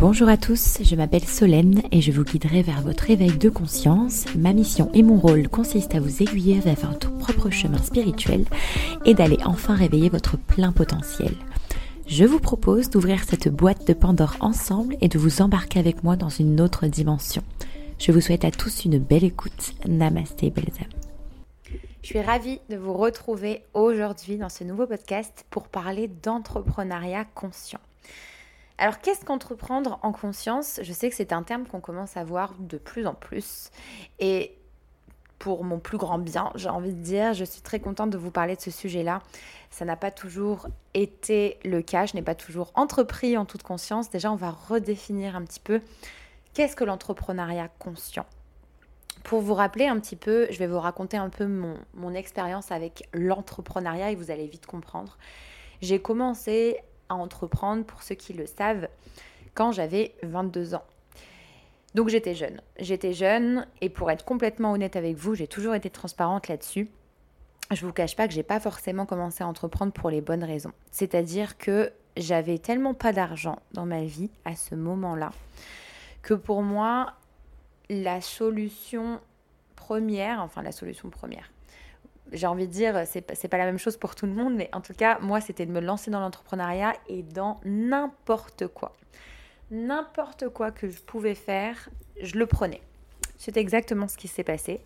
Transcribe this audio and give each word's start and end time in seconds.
Bonjour 0.00 0.28
à 0.28 0.36
tous, 0.36 0.78
je 0.82 0.96
m'appelle 0.96 1.24
Solène 1.24 1.82
et 1.92 2.00
je 2.00 2.10
vous 2.10 2.24
guiderai 2.24 2.62
vers 2.62 2.80
votre 2.82 3.08
éveil 3.10 3.38
de 3.38 3.48
conscience. 3.48 4.24
Ma 4.36 4.52
mission 4.52 4.90
et 4.92 5.04
mon 5.04 5.20
rôle 5.20 5.48
consistent 5.48 5.94
à 5.94 6.00
vous 6.00 6.20
aiguiller 6.20 6.58
vers 6.58 6.74
votre 6.74 7.16
propre 7.18 7.50
chemin 7.50 7.78
spirituel 7.78 8.44
et 9.04 9.14
d'aller 9.14 9.38
enfin 9.44 9.76
réveiller 9.76 10.08
votre 10.08 10.36
plein 10.36 10.72
potentiel. 10.72 11.34
Je 12.08 12.24
vous 12.24 12.40
propose 12.40 12.90
d'ouvrir 12.90 13.22
cette 13.22 13.48
boîte 13.48 13.86
de 13.86 13.92
Pandore 13.92 14.34
ensemble 14.40 14.96
et 15.00 15.06
de 15.06 15.18
vous 15.18 15.42
embarquer 15.42 15.78
avec 15.78 16.02
moi 16.02 16.16
dans 16.16 16.28
une 16.28 16.60
autre 16.60 16.88
dimension. 16.88 17.44
Je 18.00 18.10
vous 18.10 18.20
souhaite 18.20 18.44
à 18.44 18.50
tous 18.50 18.84
une 18.84 18.98
belle 18.98 19.24
écoute. 19.24 19.74
Namasté, 19.86 20.50
belles. 20.50 20.88
Je 22.02 22.06
suis 22.06 22.20
ravie 22.22 22.60
de 22.70 22.76
vous 22.76 22.94
retrouver 22.94 23.62
aujourd'hui 23.74 24.38
dans 24.38 24.48
ce 24.48 24.64
nouveau 24.64 24.86
podcast 24.86 25.44
pour 25.50 25.68
parler 25.68 26.08
d'entrepreneuriat 26.08 27.26
conscient. 27.34 27.78
Alors, 28.78 29.00
qu'est-ce 29.00 29.22
qu'entreprendre 29.26 30.00
en 30.02 30.10
conscience? 30.10 30.80
Je 30.82 30.92
sais 30.94 31.10
que 31.10 31.14
c'est 31.14 31.34
un 31.34 31.42
terme 31.42 31.66
qu'on 31.66 31.80
commence 31.80 32.16
à 32.16 32.24
voir 32.24 32.54
de 32.58 32.78
plus 32.78 33.06
en 33.06 33.12
plus. 33.12 33.70
Et 34.18 34.56
pour 35.38 35.62
mon 35.62 35.78
plus 35.78 35.98
grand 35.98 36.18
bien, 36.18 36.50
j'ai 36.54 36.70
envie 36.70 36.94
de 36.94 37.02
dire. 37.02 37.34
Je 37.34 37.44
suis 37.44 37.60
très 37.60 37.80
contente 37.80 38.08
de 38.08 38.16
vous 38.16 38.30
parler 38.30 38.56
de 38.56 38.62
ce 38.62 38.70
sujet-là. 38.70 39.20
Ça 39.70 39.84
n'a 39.84 39.96
pas 39.96 40.10
toujours 40.10 40.68
été 40.94 41.58
le 41.64 41.82
cas, 41.82 42.06
je 42.06 42.14
n'ai 42.14 42.22
pas 42.22 42.34
toujours 42.34 42.72
entrepris 42.76 43.36
en 43.36 43.44
toute 43.44 43.62
conscience. 43.62 44.08
Déjà, 44.08 44.32
on 44.32 44.36
va 44.36 44.50
redéfinir 44.50 45.36
un 45.36 45.42
petit 45.42 45.60
peu 45.60 45.82
qu'est-ce 46.54 46.76
que 46.76 46.84
l'entrepreneuriat 46.84 47.68
conscient. 47.78 48.24
Pour 49.24 49.40
vous 49.40 49.54
rappeler 49.54 49.86
un 49.86 49.98
petit 50.00 50.16
peu, 50.16 50.46
je 50.50 50.58
vais 50.58 50.66
vous 50.66 50.80
raconter 50.80 51.16
un 51.16 51.28
peu 51.28 51.46
mon, 51.46 51.74
mon 51.94 52.14
expérience 52.14 52.72
avec 52.72 53.08
l'entrepreneuriat 53.12 54.10
et 54.10 54.14
vous 54.14 54.30
allez 54.30 54.46
vite 54.46 54.66
comprendre. 54.66 55.18
J'ai 55.82 56.00
commencé 56.00 56.78
à 57.08 57.14
entreprendre, 57.14 57.84
pour 57.84 58.02
ceux 58.02 58.14
qui 58.14 58.32
le 58.32 58.46
savent, 58.46 58.88
quand 59.54 59.72
j'avais 59.72 60.14
22 60.22 60.74
ans. 60.74 60.84
Donc 61.94 62.08
j'étais 62.08 62.34
jeune. 62.34 62.60
J'étais 62.78 63.12
jeune 63.12 63.66
et 63.80 63.88
pour 63.88 64.10
être 64.10 64.24
complètement 64.24 64.72
honnête 64.72 64.96
avec 64.96 65.16
vous, 65.16 65.34
j'ai 65.34 65.48
toujours 65.48 65.74
été 65.74 65.90
transparente 65.90 66.48
là-dessus. 66.48 66.88
Je 67.72 67.86
vous 67.86 67.92
cache 67.92 68.16
pas 68.16 68.26
que 68.26 68.34
j'ai 68.34 68.42
pas 68.42 68.60
forcément 68.60 69.06
commencé 69.06 69.44
à 69.44 69.46
entreprendre 69.46 69.92
pour 69.92 70.10
les 70.10 70.20
bonnes 70.20 70.44
raisons. 70.44 70.72
C'est-à-dire 70.90 71.58
que 71.58 71.92
j'avais 72.16 72.58
tellement 72.58 72.94
pas 72.94 73.12
d'argent 73.12 73.58
dans 73.72 73.86
ma 73.86 74.02
vie 74.02 74.30
à 74.44 74.56
ce 74.56 74.74
moment-là 74.74 75.30
que 76.22 76.34
pour 76.34 76.62
moi 76.62 77.14
la 77.90 78.22
solution 78.22 79.20
première, 79.76 80.40
enfin 80.40 80.62
la 80.62 80.72
solution 80.72 81.10
première, 81.10 81.50
j'ai 82.32 82.46
envie 82.46 82.66
de 82.66 82.72
dire, 82.72 83.02
c'est 83.06 83.20
pas, 83.20 83.34
pas 83.34 83.58
la 83.58 83.66
même 83.66 83.78
chose 83.78 83.96
pour 83.98 84.14
tout 84.14 84.24
le 84.26 84.32
monde, 84.32 84.54
mais 84.54 84.70
en 84.72 84.80
tout 84.80 84.94
cas, 84.94 85.18
moi, 85.18 85.40
c'était 85.40 85.66
de 85.66 85.72
me 85.72 85.80
lancer 85.80 86.10
dans 86.10 86.20
l'entrepreneuriat 86.20 86.94
et 87.08 87.22
dans 87.22 87.60
n'importe 87.64 88.68
quoi 88.68 88.94
n'importe 89.70 90.48
quoi 90.48 90.70
que 90.70 90.88
je 90.88 91.00
pouvais 91.00 91.34
faire, 91.34 91.88
je 92.20 92.36
le 92.36 92.46
prenais. 92.46 92.80
C'est 93.38 93.56
exactement 93.56 94.08
ce 94.08 94.16
qui 94.16 94.28
s'est 94.28 94.44
passé. 94.44 94.80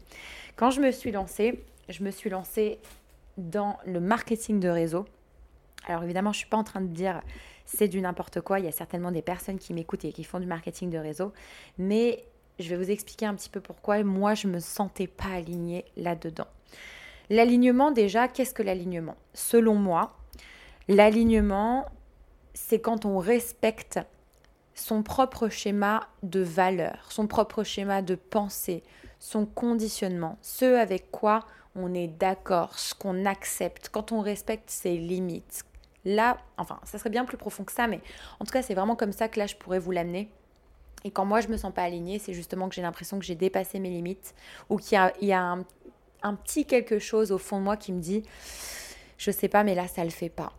Quand 0.56 0.70
je 0.70 0.80
me 0.80 0.90
suis 0.92 1.10
lancée, 1.10 1.64
je 1.88 2.04
me 2.04 2.10
suis 2.10 2.30
lancée 2.30 2.78
dans 3.36 3.78
le 3.84 4.00
marketing 4.00 4.60
de 4.60 4.68
réseau. 4.68 5.06
Alors 5.86 6.04
évidemment, 6.04 6.32
je 6.32 6.38
ne 6.38 6.40
suis 6.40 6.48
pas 6.48 6.56
en 6.56 6.64
train 6.64 6.80
de 6.80 6.86
dire 6.86 7.20
c'est 7.66 7.88
du 7.88 8.00
n'importe 8.00 8.40
quoi. 8.42 8.60
Il 8.60 8.66
y 8.66 8.68
a 8.68 8.72
certainement 8.72 9.10
des 9.10 9.22
personnes 9.22 9.58
qui 9.58 9.74
m'écoutent 9.74 10.04
et 10.04 10.12
qui 10.12 10.24
font 10.24 10.38
du 10.38 10.46
marketing 10.46 10.90
de 10.90 10.98
réseau. 10.98 11.32
Mais 11.78 12.24
je 12.58 12.68
vais 12.68 12.76
vous 12.76 12.90
expliquer 12.90 13.26
un 13.26 13.34
petit 13.34 13.50
peu 13.50 13.60
pourquoi 13.60 14.02
moi, 14.04 14.34
je 14.34 14.46
me 14.46 14.60
sentais 14.60 15.06
pas 15.06 15.30
alignée 15.34 15.84
là-dedans. 15.96 16.46
L'alignement, 17.30 17.90
déjà, 17.90 18.28
qu'est-ce 18.28 18.54
que 18.54 18.62
l'alignement? 18.62 19.16
Selon 19.32 19.74
moi, 19.74 20.16
l'alignement, 20.88 21.86
c'est 22.52 22.80
quand 22.80 23.04
on 23.04 23.18
respecte 23.18 23.98
son 24.74 25.02
propre 25.02 25.48
schéma 25.48 26.08
de 26.22 26.40
valeur, 26.40 27.06
son 27.10 27.26
propre 27.26 27.62
schéma 27.62 28.02
de 28.02 28.14
pensée, 28.14 28.82
son 29.18 29.46
conditionnement, 29.46 30.38
ce 30.42 30.76
avec 30.76 31.10
quoi 31.10 31.46
on 31.76 31.94
est 31.94 32.08
d'accord, 32.08 32.78
ce 32.78 32.94
qu'on 32.94 33.24
accepte, 33.24 33.88
quand 33.88 34.12
on 34.12 34.20
respecte 34.20 34.70
ses 34.70 34.96
limites. 34.96 35.64
Là, 36.04 36.36
enfin, 36.58 36.78
ça 36.84 36.98
serait 36.98 37.10
bien 37.10 37.24
plus 37.24 37.38
profond 37.38 37.64
que 37.64 37.72
ça, 37.72 37.86
mais 37.86 38.00
en 38.38 38.44
tout 38.44 38.52
cas, 38.52 38.62
c'est 38.62 38.74
vraiment 38.74 38.96
comme 38.96 39.12
ça 39.12 39.28
que 39.28 39.38
là, 39.38 39.46
je 39.46 39.56
pourrais 39.56 39.78
vous 39.78 39.90
l'amener. 39.90 40.28
Et 41.04 41.10
quand 41.10 41.26
moi, 41.26 41.42
je 41.42 41.48
me 41.48 41.58
sens 41.58 41.72
pas 41.72 41.82
alignée, 41.82 42.18
c'est 42.18 42.32
justement 42.32 42.68
que 42.68 42.74
j'ai 42.74 42.82
l'impression 42.82 43.18
que 43.18 43.24
j'ai 43.24 43.34
dépassé 43.34 43.78
mes 43.78 43.90
limites 43.90 44.34
ou 44.70 44.78
qu'il 44.78 44.98
y 45.20 45.32
a, 45.32 45.58
un, 46.22 46.34
petit 46.34 46.64
quelque 46.64 46.98
chose 46.98 47.30
au 47.30 47.36
fond 47.36 47.58
de 47.58 47.64
moi 47.64 47.76
qui 47.76 47.92
me 47.92 48.00
dit, 48.00 48.22
je 49.18 49.30
sais 49.30 49.48
pas, 49.48 49.62
mais 49.64 49.74
là, 49.74 49.86
ça 49.86 50.02
le 50.02 50.10
fait 50.10 50.30
pas. 50.30 50.54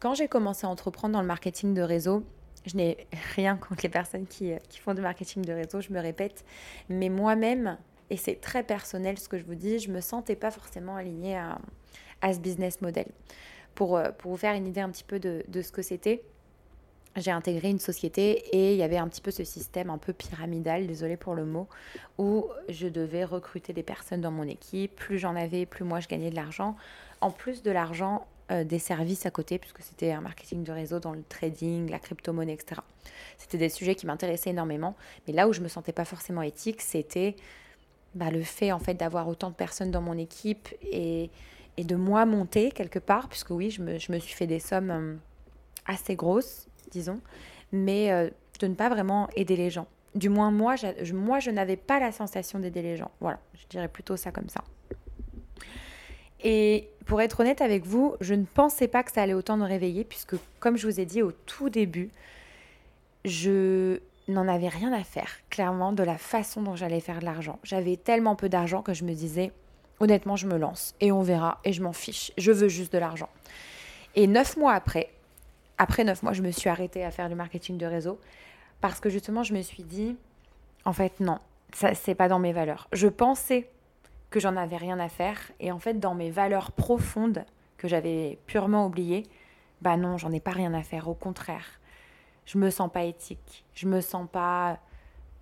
Quand 0.00 0.14
j'ai 0.14 0.28
commencé 0.28 0.66
à 0.66 0.70
entreprendre 0.70 1.12
dans 1.12 1.20
le 1.20 1.26
marketing 1.26 1.74
de 1.74 1.82
réseau, 1.82 2.24
je 2.64 2.76
n'ai 2.76 3.06
rien 3.36 3.56
contre 3.56 3.82
les 3.82 3.90
personnes 3.90 4.26
qui, 4.26 4.54
font 4.80 4.94
du 4.94 5.02
marketing 5.02 5.44
de 5.44 5.52
réseau, 5.52 5.82
je 5.82 5.92
me 5.92 6.00
répète, 6.00 6.42
mais 6.88 7.10
moi-même, 7.10 7.76
et 8.08 8.16
c'est 8.16 8.40
très 8.40 8.62
personnel 8.62 9.18
ce 9.18 9.28
que 9.28 9.38
je 9.38 9.44
vous 9.44 9.54
dis, 9.54 9.78
je 9.78 9.90
me 9.90 10.00
sentais 10.00 10.36
pas 10.36 10.50
forcément 10.50 10.96
alignée 10.96 11.36
à, 11.36 11.58
ce 12.32 12.38
business 12.38 12.80
model. 12.80 13.06
Pour, 13.74 13.96
euh, 13.96 14.10
pour, 14.16 14.30
vous 14.30 14.36
faire 14.36 14.54
une 14.54 14.66
idée 14.66 14.80
un 14.80 14.90
petit 14.90 15.04
peu 15.04 15.18
de 15.18 15.62
ce 15.62 15.72
que 15.72 15.82
c'était, 15.82 16.22
j'ai 17.16 17.30
intégré 17.30 17.70
une 17.70 17.78
société 17.78 18.44
et 18.56 18.72
il 18.72 18.78
y 18.78 18.82
avait 18.82 18.96
un 18.96 19.08
petit 19.08 19.20
peu 19.20 19.30
ce 19.30 19.44
système 19.44 19.90
un 19.90 19.98
peu 19.98 20.12
pyramidal, 20.12 20.86
désolé 20.86 21.16
pour 21.16 21.34
le 21.34 21.44
mot, 21.44 21.68
où 22.18 22.46
je 22.68 22.88
devais 22.88 23.24
recruter 23.24 23.72
des 23.72 23.82
personnes 23.82 24.20
dans 24.20 24.30
mon 24.30 24.44
équipe. 24.44 24.96
Plus 24.96 25.18
j'en 25.18 25.36
avais, 25.36 25.66
plus 25.66 25.84
moi 25.84 26.00
je 26.00 26.08
gagnais 26.08 26.30
de 26.30 26.36
l'argent. 26.36 26.76
En 27.20 27.30
plus 27.30 27.62
de 27.62 27.70
l'argent, 27.70 28.26
euh, 28.50 28.64
des 28.64 28.78
services 28.78 29.24
à 29.24 29.30
côté, 29.30 29.58
puisque 29.58 29.82
c'était 29.82 30.10
un 30.12 30.20
marketing 30.20 30.64
de 30.64 30.72
réseau 30.72 30.98
dans 30.98 31.12
le 31.12 31.22
trading, 31.22 31.88
la 31.88 31.98
crypto-monnaie, 31.98 32.54
etc. 32.54 32.80
C'était 33.38 33.56
des 33.56 33.68
sujets 33.68 33.94
qui 33.94 34.06
m'intéressaient 34.06 34.50
énormément. 34.50 34.96
Mais 35.26 35.32
là 35.32 35.48
où 35.48 35.52
je 35.52 35.60
me 35.60 35.68
sentais 35.68 35.92
pas 35.92 36.04
forcément 36.04 36.42
éthique, 36.42 36.82
c'était 36.82 37.36
bah, 38.14 38.30
le 38.30 38.42
fait 38.42 38.72
en 38.72 38.78
fait 38.78 38.94
d'avoir 38.94 39.28
autant 39.28 39.50
de 39.50 39.54
personnes 39.54 39.90
dans 39.90 40.02
mon 40.02 40.18
équipe 40.18 40.68
et, 40.82 41.30
de 41.78 41.96
moi 41.96 42.26
monter 42.26 42.70
quelque 42.70 42.98
part, 42.98 43.28
puisque 43.28 43.50
oui, 43.50 43.70
je 43.70 43.80
me, 43.82 43.98
je 43.98 44.12
me 44.12 44.18
suis 44.18 44.34
fait 44.34 44.46
des 44.46 44.60
sommes 44.60 44.90
euh, 44.90 45.14
assez 45.86 46.14
grosses, 46.14 46.68
disons, 46.92 47.20
mais 47.72 48.12
euh, 48.12 48.30
de 48.60 48.66
ne 48.68 48.74
pas 48.74 48.88
vraiment 48.88 49.28
aider 49.34 49.56
les 49.56 49.70
gens. 49.70 49.86
Du 50.14 50.28
moins, 50.28 50.50
moi, 50.50 50.76
je, 50.76 51.12
moi, 51.12 51.40
je 51.40 51.50
n'avais 51.50 51.76
pas 51.76 51.98
la 51.98 52.12
sensation 52.12 52.58
d'aider 52.58 52.82
les 52.82 52.96
gens. 52.96 53.10
Voilà, 53.20 53.40
je 53.54 53.66
dirais 53.68 53.88
plutôt 53.88 54.16
ça 54.16 54.30
comme 54.30 54.48
ça. 54.48 54.62
Et 56.44 56.88
pour 57.06 57.20
être 57.20 57.40
honnête 57.40 57.60
avec 57.60 57.86
vous, 57.86 58.14
je 58.20 58.34
ne 58.34 58.44
pensais 58.44 58.88
pas 58.88 59.02
que 59.02 59.12
ça 59.12 59.22
allait 59.22 59.34
autant 59.34 59.56
me 59.56 59.64
réveiller, 59.64 60.04
puisque 60.04 60.36
comme 60.60 60.76
je 60.76 60.86
vous 60.86 61.00
ai 61.00 61.06
dit 61.06 61.22
au 61.22 61.32
tout 61.32 61.70
début, 61.70 62.10
je 63.24 64.00
n'en 64.28 64.48
avais 64.48 64.68
rien 64.68 64.92
à 64.92 65.02
faire, 65.02 65.40
clairement, 65.50 65.92
de 65.92 66.02
la 66.02 66.18
façon 66.18 66.62
dont 66.62 66.76
j'allais 66.76 67.00
faire 67.00 67.20
de 67.20 67.24
l'argent. 67.24 67.58
J'avais 67.62 67.96
tellement 67.96 68.36
peu 68.36 68.48
d'argent 68.48 68.82
que 68.82 68.92
je 68.92 69.04
me 69.04 69.14
disais, 69.14 69.52
honnêtement, 70.00 70.36
je 70.36 70.46
me 70.46 70.58
lance 70.58 70.94
et 71.00 71.12
on 71.12 71.22
verra 71.22 71.60
et 71.64 71.72
je 71.72 71.82
m'en 71.82 71.92
fiche. 71.92 72.32
Je 72.36 72.52
veux 72.52 72.68
juste 72.68 72.92
de 72.92 72.98
l'argent. 72.98 73.28
Et 74.14 74.26
neuf 74.26 74.56
mois 74.56 74.74
après, 74.74 75.10
après 75.82 76.04
neuf 76.04 76.22
mois, 76.22 76.32
je 76.32 76.42
me 76.42 76.52
suis 76.52 76.70
arrêtée 76.70 77.04
à 77.04 77.10
faire 77.10 77.28
du 77.28 77.34
marketing 77.34 77.76
de 77.76 77.86
réseau 77.86 78.20
parce 78.80 79.00
que 79.00 79.10
justement, 79.10 79.42
je 79.42 79.52
me 79.52 79.62
suis 79.62 79.82
dit, 79.82 80.16
en 80.84 80.92
fait, 80.92 81.18
non, 81.18 81.38
ça, 81.74 81.94
c'est 81.94 82.14
pas 82.14 82.28
dans 82.28 82.38
mes 82.38 82.52
valeurs. 82.52 82.88
Je 82.92 83.08
pensais 83.08 83.68
que 84.30 84.38
j'en 84.38 84.56
avais 84.56 84.76
rien 84.76 85.00
à 85.00 85.08
faire. 85.08 85.38
Et 85.58 85.72
en 85.72 85.80
fait, 85.80 85.98
dans 85.98 86.14
mes 86.14 86.30
valeurs 86.30 86.70
profondes 86.70 87.44
que 87.78 87.88
j'avais 87.88 88.38
purement 88.46 88.86
oubliées, 88.86 89.24
bah 89.80 89.96
non, 89.96 90.18
j'en 90.18 90.30
ai 90.30 90.38
pas 90.38 90.52
rien 90.52 90.72
à 90.72 90.84
faire. 90.84 91.08
Au 91.08 91.14
contraire, 91.14 91.80
je 92.46 92.58
me 92.58 92.70
sens 92.70 92.88
pas 92.90 93.02
éthique. 93.02 93.64
Je 93.74 93.88
me 93.88 94.00
sens 94.00 94.28
pas 94.30 94.78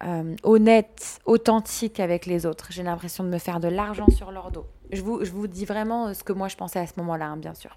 euh, 0.04 0.34
honnête, 0.42 1.20
authentique 1.26 2.00
avec 2.00 2.24
les 2.24 2.46
autres. 2.46 2.68
J'ai 2.70 2.82
l'impression 2.82 3.24
de 3.24 3.28
me 3.28 3.38
faire 3.38 3.60
de 3.60 3.68
l'argent 3.68 4.08
sur 4.10 4.32
leur 4.32 4.50
dos. 4.50 4.66
Je 4.90 5.02
vous, 5.02 5.22
je 5.22 5.30
vous 5.32 5.46
dis 5.46 5.66
vraiment 5.66 6.14
ce 6.14 6.24
que 6.24 6.32
moi 6.32 6.48
je 6.48 6.56
pensais 6.56 6.78
à 6.78 6.86
ce 6.86 6.94
moment-là, 6.96 7.26
hein, 7.26 7.36
bien 7.36 7.52
sûr. 7.52 7.76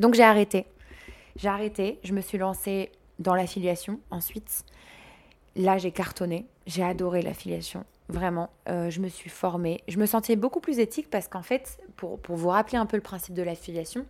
Donc 0.00 0.14
j'ai 0.14 0.24
arrêté. 0.24 0.66
J'ai 1.36 1.48
arrêté. 1.48 1.98
Je 2.04 2.12
me 2.12 2.20
suis 2.20 2.38
lancée 2.38 2.90
dans 3.18 3.34
l'affiliation 3.34 4.00
ensuite. 4.10 4.64
Là, 5.56 5.78
j'ai 5.78 5.92
cartonné. 5.92 6.46
J'ai 6.66 6.82
adoré 6.82 7.22
l'affiliation. 7.22 7.84
Vraiment, 8.08 8.50
euh, 8.68 8.90
je 8.90 9.00
me 9.00 9.08
suis 9.08 9.30
formée. 9.30 9.80
Je 9.88 9.98
me 9.98 10.06
sentais 10.06 10.36
beaucoup 10.36 10.60
plus 10.60 10.78
éthique 10.78 11.08
parce 11.10 11.28
qu'en 11.28 11.42
fait, 11.42 11.78
pour, 11.96 12.18
vous 12.28 12.48
rappeler 12.48 12.78
un 12.78 12.86
peu 12.86 12.96
le 12.96 13.02
principe 13.02 13.34
de 13.34 13.42
l'affiliation, 13.42 14.04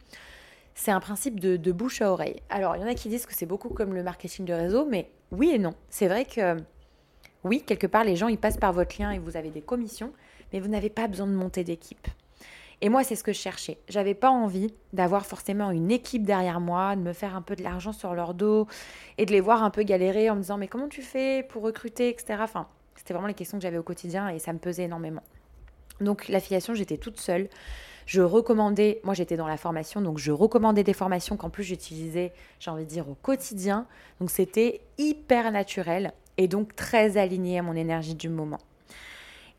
c'est 0.74 0.90
un 0.90 1.00
principe 1.00 1.38
de, 1.38 1.72
bouche 1.72 2.00
à 2.02 2.10
oreille. 2.10 2.40
Alors, 2.48 2.76
il 2.76 2.80
y 2.80 2.84
en 2.84 2.88
a 2.88 2.94
qui 2.94 3.08
disent 3.08 3.26
que 3.26 3.34
c'est 3.34 3.46
beaucoup 3.46 3.68
comme 3.68 3.94
le 3.94 4.02
marketing 4.02 4.44
de 4.44 4.54
réseau, 4.54 4.86
mais 4.86 5.10
oui 5.30 5.50
et 5.50 5.58
non. 5.58 5.74
C'est 5.90 6.08
vrai 6.08 6.24
que, 6.24 6.56
oui, 7.44 7.62
quelque 7.62 7.86
part, 7.86 8.04
les 8.04 8.16
gens, 8.16 8.28
ils 8.28 8.38
passent 8.38 8.56
par 8.56 8.72
votre 8.72 9.00
lien 9.00 9.10
et 9.10 9.18
vous 9.18 9.36
avez 9.36 9.50
des 9.50 9.60
commissions, 9.60 10.12
mais 10.52 10.60
vous 10.60 10.68
n'avez 10.68 10.90
pas 10.90 11.06
besoin 11.06 11.26
de 11.26 11.32
monter 11.32 11.62
d'équipe. 11.62 12.08
Et 12.84 12.88
moi, 12.88 13.04
c'est 13.04 13.14
ce 13.14 13.22
que 13.22 13.32
je 13.32 13.38
cherchais. 13.38 13.78
J'avais 13.88 14.14
pas 14.14 14.30
envie 14.30 14.74
d'avoir 14.92 15.24
forcément 15.24 15.70
une 15.70 15.92
équipe 15.92 16.24
derrière 16.24 16.58
moi, 16.58 16.96
de 16.96 17.00
me 17.00 17.12
faire 17.12 17.36
un 17.36 17.40
peu 17.40 17.54
de 17.54 17.62
l'argent 17.62 17.92
sur 17.92 18.12
leur 18.12 18.34
dos 18.34 18.66
et 19.18 19.24
de 19.24 19.30
les 19.30 19.40
voir 19.40 19.62
un 19.62 19.70
peu 19.70 19.84
galérer 19.84 20.28
en 20.28 20.34
me 20.34 20.40
disant 20.40 20.58
mais 20.58 20.66
comment 20.66 20.88
tu 20.88 21.00
fais 21.00 21.44
pour 21.44 21.62
recruter, 21.62 22.08
etc. 22.08 22.38
Enfin, 22.40 22.66
c'était 22.96 23.14
vraiment 23.14 23.28
les 23.28 23.34
questions 23.34 23.56
que 23.56 23.62
j'avais 23.62 23.78
au 23.78 23.84
quotidien 23.84 24.28
et 24.30 24.40
ça 24.40 24.52
me 24.52 24.58
pesait 24.58 24.82
énormément. 24.82 25.22
Donc 26.00 26.26
l'affiliation, 26.26 26.74
j'étais 26.74 26.96
toute 26.96 27.20
seule. 27.20 27.48
Je 28.04 28.20
recommandais, 28.20 29.00
moi 29.04 29.14
j'étais 29.14 29.36
dans 29.36 29.46
la 29.46 29.56
formation, 29.56 30.00
donc 30.00 30.18
je 30.18 30.32
recommandais 30.32 30.82
des 30.82 30.92
formations 30.92 31.36
qu'en 31.36 31.50
plus 31.50 31.62
j'utilisais, 31.62 32.32
j'ai 32.58 32.72
envie 32.72 32.84
de 32.84 32.88
dire, 32.90 33.08
au 33.08 33.14
quotidien. 33.14 33.86
Donc 34.18 34.32
c'était 34.32 34.80
hyper 34.98 35.52
naturel 35.52 36.12
et 36.36 36.48
donc 36.48 36.74
très 36.74 37.16
aligné 37.16 37.60
à 37.60 37.62
mon 37.62 37.76
énergie 37.76 38.16
du 38.16 38.28
moment. 38.28 38.58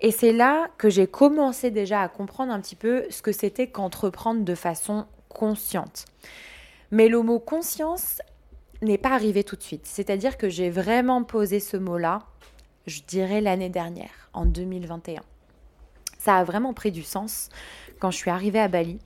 Et 0.03 0.11
c'est 0.11 0.33
là 0.33 0.69
que 0.77 0.89
j'ai 0.89 1.07
commencé 1.07 1.71
déjà 1.71 2.01
à 2.01 2.09
comprendre 2.09 2.51
un 2.51 2.59
petit 2.59 2.75
peu 2.75 3.05
ce 3.09 3.21
que 3.21 3.31
c'était 3.31 3.67
qu'entreprendre 3.67 4.43
de 4.43 4.53
façon 4.53 5.07
consciente. 5.29 6.05
Mais 6.91 7.07
le 7.07 7.21
mot 7.21 7.39
conscience 7.39 8.21
n'est 8.81 8.97
pas 8.97 9.11
arrivé 9.11 9.45
tout 9.45 9.55
de 9.55 9.63
suite. 9.63 9.85
C'est-à-dire 9.85 10.37
que 10.37 10.49
j'ai 10.49 10.69
vraiment 10.69 11.23
posé 11.23 11.61
ce 11.61 11.77
mot-là, 11.77 12.19
je 12.85 12.99
dirais 13.07 13.39
l'année 13.39 13.69
dernière, 13.69 14.29
en 14.33 14.45
2021. 14.45 15.21
Ça 16.19 16.35
a 16.35 16.43
vraiment 16.43 16.73
pris 16.73 16.91
du 16.91 17.03
sens 17.03 17.47
quand 17.99 18.11
je 18.11 18.17
suis 18.17 18.29
arrivée 18.29 18.59
à 18.59 18.67
Bali 18.67 18.99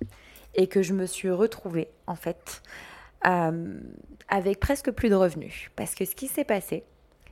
et 0.56 0.66
que 0.66 0.82
je 0.82 0.94
me 0.94 1.06
suis 1.06 1.30
retrouvée, 1.30 1.90
en 2.08 2.16
fait, 2.16 2.64
euh, 3.28 3.80
avec 4.30 4.60
presque 4.60 4.90
plus 4.90 5.10
de 5.10 5.16
revenus. 5.16 5.70
Parce 5.76 5.94
que 5.94 6.06
ce 6.06 6.16
qui 6.16 6.28
s'est 6.28 6.44
passé, 6.44 6.84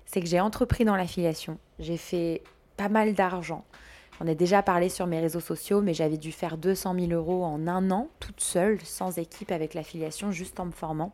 c'est 0.06 0.22
que 0.22 0.28
j'ai 0.28 0.40
entrepris 0.40 0.86
dans 0.86 0.96
l'affiliation. 0.96 1.58
J'ai 1.80 1.98
fait 1.98 2.44
pas 2.78 2.90
mal 2.90 3.14
d'argent. 3.14 3.66
On 4.22 4.28
a 4.28 4.34
déjà 4.34 4.64
parlé 4.64 4.88
sur 4.90 5.08
mes 5.08 5.20
réseaux 5.20 5.42
sociaux, 5.42 5.82
mais 5.82 5.94
j'avais 5.94 6.18
dû 6.18 6.32
faire 6.32 6.58
200 6.58 6.96
000 6.98 7.12
euros 7.12 7.44
en 7.44 7.68
un 7.68 7.92
an, 7.92 8.10
toute 8.20 8.40
seule, 8.40 8.80
sans 8.82 9.18
équipe, 9.18 9.52
avec 9.52 9.74
l'affiliation, 9.74 10.32
juste 10.32 10.60
en 10.60 10.66
me 10.66 10.72
formant. 10.72 11.14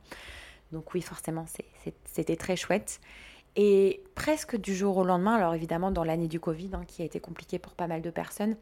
Donc 0.71 0.93
oui, 0.93 1.01
forcément, 1.01 1.45
c'était 2.05 2.35
très 2.35 2.55
chouette. 2.55 2.99
Et 3.55 4.03
presque 4.15 4.55
du 4.55 4.75
jour 4.75 4.97
au 4.97 5.03
lendemain, 5.03 5.35
alors 5.35 5.53
évidemment 5.53 5.91
dans 5.91 6.03
l'année 6.03 6.27
du 6.27 6.39
Covid, 6.39 6.69
hein, 6.73 6.83
qui 6.87 7.01
a 7.01 7.05
été 7.05 7.19
compliquée 7.19 7.59
pour 7.59 7.73
pas 7.73 7.87
mal 7.87 8.01
de 8.01 8.09
personnes, 8.09 8.55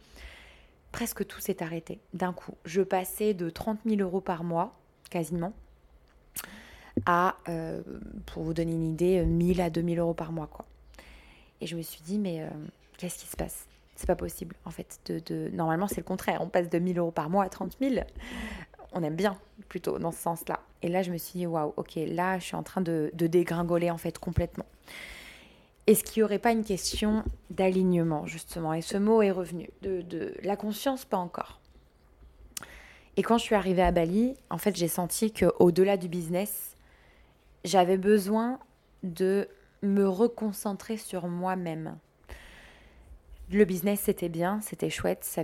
presque 0.92 1.28
tout 1.28 1.40
s'est 1.40 1.62
arrêté 1.62 2.00
d'un 2.13 2.34
coup. 2.34 2.56
Je 2.66 2.81
passais 2.81 3.34
de 3.34 3.50
30 3.50 3.80
000 3.86 4.01
euros 4.01 4.22
par 4.22 4.44
mois, 4.44 4.74
quasiment, 5.12 5.54
à, 7.06 7.36
euh, 7.50 7.81
pour 8.25 8.44
vous 8.44 8.54
donner 8.54 8.72
une 8.72 8.90
idée, 8.90 9.24
1000 9.24 9.62
à 9.62 9.69
2000 9.69 10.00
euros 10.00 10.13
par 10.13 10.31
mois. 10.31 10.48
quoi. 10.48 10.66
Et 11.62 11.68
je 11.68 11.75
me 11.75 11.81
suis 11.81 12.01
dit, 12.01 12.18
mais 12.18 12.42
euh, 12.42 12.50
qu'est-ce 13.00 13.18
qui 13.18 13.28
se 13.28 13.38
passe? 13.38 13.66
C'est 13.96 14.07
pas 14.07 14.16
possible, 14.16 14.56
en 14.66 14.72
fait. 14.72 15.12
Normalement, 15.51 15.88
c'est 15.88 15.98
le 15.98 16.04
contraire. 16.04 16.40
On 16.42 16.48
passe 16.48 16.69
de 16.69 16.80
1000 16.80 17.00
euros 17.00 17.12
par 17.12 17.30
mois 17.30 17.46
à 17.46 17.50
30 17.50 17.78
000. 17.81 17.96
On 18.94 19.04
aime 19.04 19.16
bien, 19.16 19.38
plutôt, 19.68 20.00
dans 20.00 20.12
ce 20.12 20.19
sens-là. 20.19 20.60
Et 20.81 20.90
là, 20.90 21.01
je 21.01 21.12
me 21.12 21.18
suis 21.18 21.40
dit, 21.40 21.48
waouh, 21.48 21.74
ok, 21.75 21.96
là, 22.07 22.40
je 22.40 22.46
suis 22.46 22.56
en 22.56 22.63
train 22.63 22.81
de, 22.81 23.12
dégringoler, 23.13 23.90
en 23.90 23.98
fait, 23.98 24.19
complètement. 24.19 24.66
Est-ce 25.88 26.04
qu'il 26.04 26.22
n'y 26.22 26.25
aurait 26.25 26.40
pas 26.40 26.51
une 26.51 26.63
question 26.63 27.24
d'alignement, 27.50 28.25
justement? 28.28 28.74
Et 28.74 28.81
ce 28.81 28.98
mot 28.98 29.22
est 29.22 29.31
revenu. 29.31 29.69
De, 29.81 30.01
de 30.01 30.34
la 30.44 30.56
conscience, 30.56 31.06
pas 31.06 31.18
encore. 31.18 31.60
Et 33.18 33.24
quand 33.24 33.38
je 33.38 33.44
suis 33.44 33.56
arrivée 33.56 33.81
à 33.81 33.92
Bali, 33.92 34.36
en 34.50 34.57
fait, 34.57 34.75
j'ai 34.75 34.88
senti 34.88 35.34
qu'au-delà 35.34 35.98
du 35.98 36.07
business, 36.07 36.78
j'avais 37.66 37.98
besoin 37.98 38.60
de 39.04 39.48
me 39.81 40.07
reconcentrer 40.07 40.98
sur 40.98 41.28
moi-même. 41.28 41.98
Le 43.51 43.66
business, 43.66 44.01
c'était 44.01 44.30
bien, 44.30 44.62
c'était 44.62 44.92
chouette. 44.92 45.24
Ça, 45.24 45.44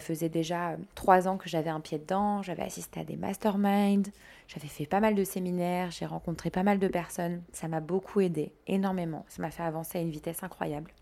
faisait 0.00 0.28
déjà 0.28 0.72
euh, 0.72 0.76
trois 0.94 1.26
ans 1.26 1.38
que 1.38 1.48
j'avais 1.48 1.70
un 1.70 1.80
pied 1.80 1.98
dedans. 1.98 2.42
J'avais 2.42 2.62
assisté 2.62 3.00
à 3.00 3.04
des 3.04 3.16
masterminds. 3.16 4.10
J'avais 4.46 4.68
fait 4.68 4.84
pas 4.84 5.00
mal 5.00 5.14
de 5.14 5.24
séminaires. 5.24 5.90
J'ai 5.90 6.04
rencontré 6.04 6.50
pas 6.50 6.62
mal 6.62 6.78
de 6.78 6.86
personnes. 6.86 7.42
Ça 7.52 7.66
m'a 7.66 7.80
beaucoup 7.80 8.20
aidé, 8.20 8.52
énormément. 8.66 9.24
Ça 9.28 9.40
m'a 9.40 9.50
fait 9.50 9.62
avancer 9.62 9.96
à 9.96 10.02
une 10.02 10.10
vitesse 10.10 10.42
incroyable. 10.42 10.92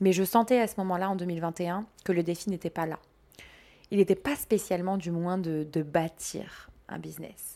Mais 0.00 0.12
je 0.12 0.22
sentais 0.22 0.60
à 0.60 0.68
ce 0.68 0.74
moment-là, 0.78 1.10
en 1.10 1.16
2021, 1.16 1.84
que 2.04 2.12
le 2.12 2.22
défi 2.22 2.48
n'était 2.48 2.70
pas 2.70 2.86
là. 2.86 3.00
Il 3.90 3.98
n'était 3.98 4.14
pas 4.14 4.36
spécialement, 4.36 4.96
du 4.96 5.10
moins, 5.10 5.36
de, 5.36 5.66
de 5.72 5.82
bâtir 5.82 6.70
un 6.88 7.00
business. 7.00 7.55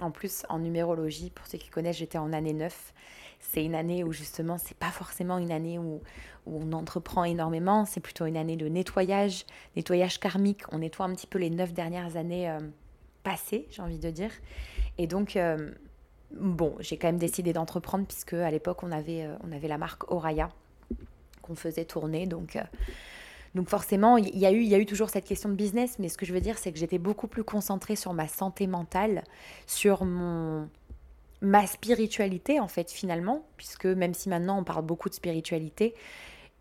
En 0.00 0.10
plus, 0.10 0.44
en 0.48 0.58
numérologie, 0.58 1.30
pour 1.30 1.46
ceux 1.46 1.58
qui 1.58 1.68
connaissent, 1.68 1.98
j'étais 1.98 2.18
en 2.18 2.32
année 2.32 2.52
9 2.52 2.92
c'est 3.52 3.64
une 3.64 3.74
année 3.74 4.04
où 4.04 4.12
justement, 4.12 4.58
c'est 4.58 4.76
pas 4.76 4.90
forcément 4.90 5.38
une 5.38 5.52
année 5.52 5.78
où, 5.78 6.00
on 6.46 6.72
entreprend 6.72 7.24
énormément, 7.24 7.86
c'est 7.86 8.00
plutôt 8.00 8.26
une 8.26 8.36
année 8.36 8.56
de 8.56 8.68
nettoyage, 8.68 9.46
nettoyage 9.76 10.20
karmique. 10.20 10.60
On 10.72 10.78
nettoie 10.78 11.06
un 11.06 11.14
petit 11.14 11.26
peu 11.26 11.38
les 11.38 11.48
neuf 11.48 11.72
dernières 11.72 12.16
années 12.16 12.50
euh, 12.50 12.60
passées, 13.22 13.66
j'ai 13.70 13.80
envie 13.80 13.98
de 13.98 14.10
dire. 14.10 14.30
Et 14.98 15.06
donc, 15.06 15.36
euh, 15.36 15.70
bon, 16.32 16.74
j'ai 16.80 16.98
quand 16.98 17.08
même 17.08 17.18
décidé 17.18 17.54
d'entreprendre 17.54 18.04
puisque 18.06 18.34
à 18.34 18.50
l'époque, 18.50 18.82
on 18.82 18.92
avait, 18.92 19.24
euh, 19.24 19.36
on 19.42 19.52
avait 19.52 19.68
la 19.68 19.78
marque 19.78 20.10
Oraya 20.12 20.50
qu'on 21.40 21.54
faisait 21.54 21.86
tourner. 21.86 22.26
Donc, 22.26 22.58
donc 23.54 23.68
forcément, 23.68 24.16
il 24.16 24.36
y, 24.36 24.46
a 24.46 24.52
eu, 24.52 24.62
y 24.62 24.74
a 24.74 24.78
eu 24.78 24.86
toujours 24.86 25.10
cette 25.10 25.24
question 25.24 25.48
de 25.48 25.54
business, 25.54 25.98
mais 25.98 26.08
ce 26.08 26.18
que 26.18 26.26
je 26.26 26.32
veux 26.32 26.40
dire, 26.40 26.58
c'est 26.58 26.72
que 26.72 26.78
j'étais 26.78 26.98
beaucoup 26.98 27.28
plus 27.28 27.44
concentrée 27.44 27.94
sur 27.94 28.12
ma 28.12 28.26
santé 28.26 28.66
mentale, 28.66 29.22
sur 29.66 30.04
mon 30.04 30.68
ma 31.40 31.66
spiritualité 31.66 32.58
en 32.58 32.68
fait 32.68 32.90
finalement, 32.90 33.44
puisque 33.58 33.84
même 33.84 34.14
si 34.14 34.30
maintenant 34.30 34.58
on 34.58 34.64
parle 34.64 34.84
beaucoup 34.84 35.10
de 35.10 35.14
spiritualité, 35.14 35.94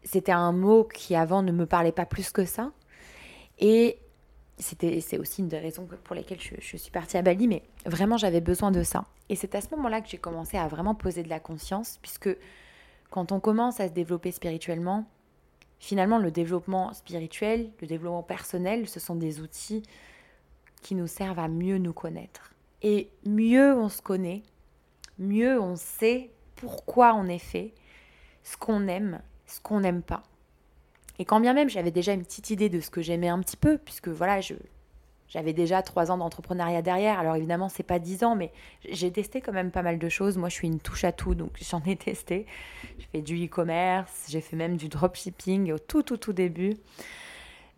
c'était 0.03 0.33
un 0.33 0.51
mot 0.51 0.83
qui 0.83 1.15
avant 1.15 1.41
ne 1.41 1.51
me 1.51 1.65
parlait 1.65 1.93
pas 1.93 2.05
plus 2.05 2.31
que 2.31 2.43
ça. 2.43 2.71
Et 3.59 3.97
c'était, 4.57 4.99
c'est 4.99 5.17
aussi 5.17 5.41
une 5.41 5.47
des 5.47 5.59
raisons 5.59 5.87
pour 6.03 6.15
lesquelles 6.15 6.41
je, 6.41 6.77
suis 6.77 6.91
partie 6.91 7.17
à 7.17 7.21
Bali, 7.21 7.47
mais 7.47 7.63
vraiment 7.85 8.17
j'avais 8.17 8.41
besoin 8.41 8.71
de 8.71 8.83
ça. 8.83 9.05
Et 9.29 9.35
c'est 9.35 9.55
à 9.55 9.61
ce 9.61 9.69
moment-là 9.75 10.01
que 10.01 10.09
j'ai 10.09 10.17
commencé 10.17 10.57
à 10.57 10.67
vraiment 10.67 10.95
poser 10.95 11.23
de 11.23 11.29
la 11.29 11.39
conscience, 11.39 11.97
puisque 12.01 12.35
quand 13.09 13.31
on 13.31 13.39
commence 13.39 13.79
à 13.79 13.87
se 13.87 13.93
développer 13.93 14.31
spirituellement, 14.31 15.05
finalement 15.79 16.17
le 16.17 16.31
développement 16.31 16.93
spirituel, 16.93 17.69
le 17.81 17.87
développement 17.87 18.23
personnel, 18.23 18.87
ce 18.87 18.99
sont 18.99 19.15
des 19.15 19.41
outils 19.41 19.83
qui 20.81 20.95
nous 20.95 21.07
servent 21.07 21.39
à 21.39 21.47
mieux 21.47 21.77
nous 21.77 21.93
connaître. 21.93 22.53
Et 22.81 23.09
mieux 23.25 23.73
on 23.73 23.89
se 23.89 24.01
connaît, 24.01 24.43
mieux 25.17 25.59
on 25.59 25.75
sait 25.75 26.31
pourquoi 26.55 27.13
on 27.15 27.27
est 27.27 27.39
fait, 27.39 27.73
ce 28.43 28.57
qu'on 28.57 28.87
aime, 28.87 29.21
ce 29.45 29.61
qu'on 29.61 29.79
n'aime 29.81 30.01
pas. 30.01 30.23
Et 31.19 31.25
quand 31.25 31.39
bien 31.39 31.53
même 31.53 31.69
j'avais 31.69 31.91
déjà 31.91 32.13
une 32.13 32.23
petite 32.23 32.49
idée 32.49 32.69
de 32.69 32.79
ce 32.79 32.89
que 32.89 33.01
j'aimais 33.01 33.29
un 33.29 33.39
petit 33.39 33.57
peu, 33.57 33.77
puisque 33.77 34.09
voilà, 34.09 34.41
je, 34.41 34.55
j'avais 35.33 35.53
déjà 35.53 35.81
trois 35.81 36.11
ans 36.11 36.17
d'entrepreneuriat 36.17 36.83
derrière. 36.83 37.19
Alors 37.19 37.35
évidemment, 37.35 37.67
c'est 37.67 37.81
pas 37.83 37.97
dix 37.97 38.23
ans, 38.23 38.35
mais 38.35 38.51
j'ai 38.87 39.11
testé 39.11 39.41
quand 39.41 39.51
même 39.51 39.71
pas 39.71 39.81
mal 39.81 39.97
de 39.97 40.09
choses. 40.09 40.37
Moi, 40.37 40.47
je 40.49 40.53
suis 40.53 40.67
une 40.67 40.79
touche 40.79 41.03
à 41.03 41.11
tout, 41.11 41.33
donc 41.33 41.57
j'en 41.69 41.81
ai 41.87 41.95
testé. 41.95 42.45
J'ai 42.99 43.07
fait 43.11 43.21
du 43.21 43.45
e-commerce, 43.45 44.27
j'ai 44.29 44.41
fait 44.41 44.55
même 44.55 44.77
du 44.77 44.89
dropshipping 44.89 45.71
au 45.71 45.79
tout, 45.79 46.03
tout, 46.03 46.17
tout 46.17 46.33
début. 46.33 46.75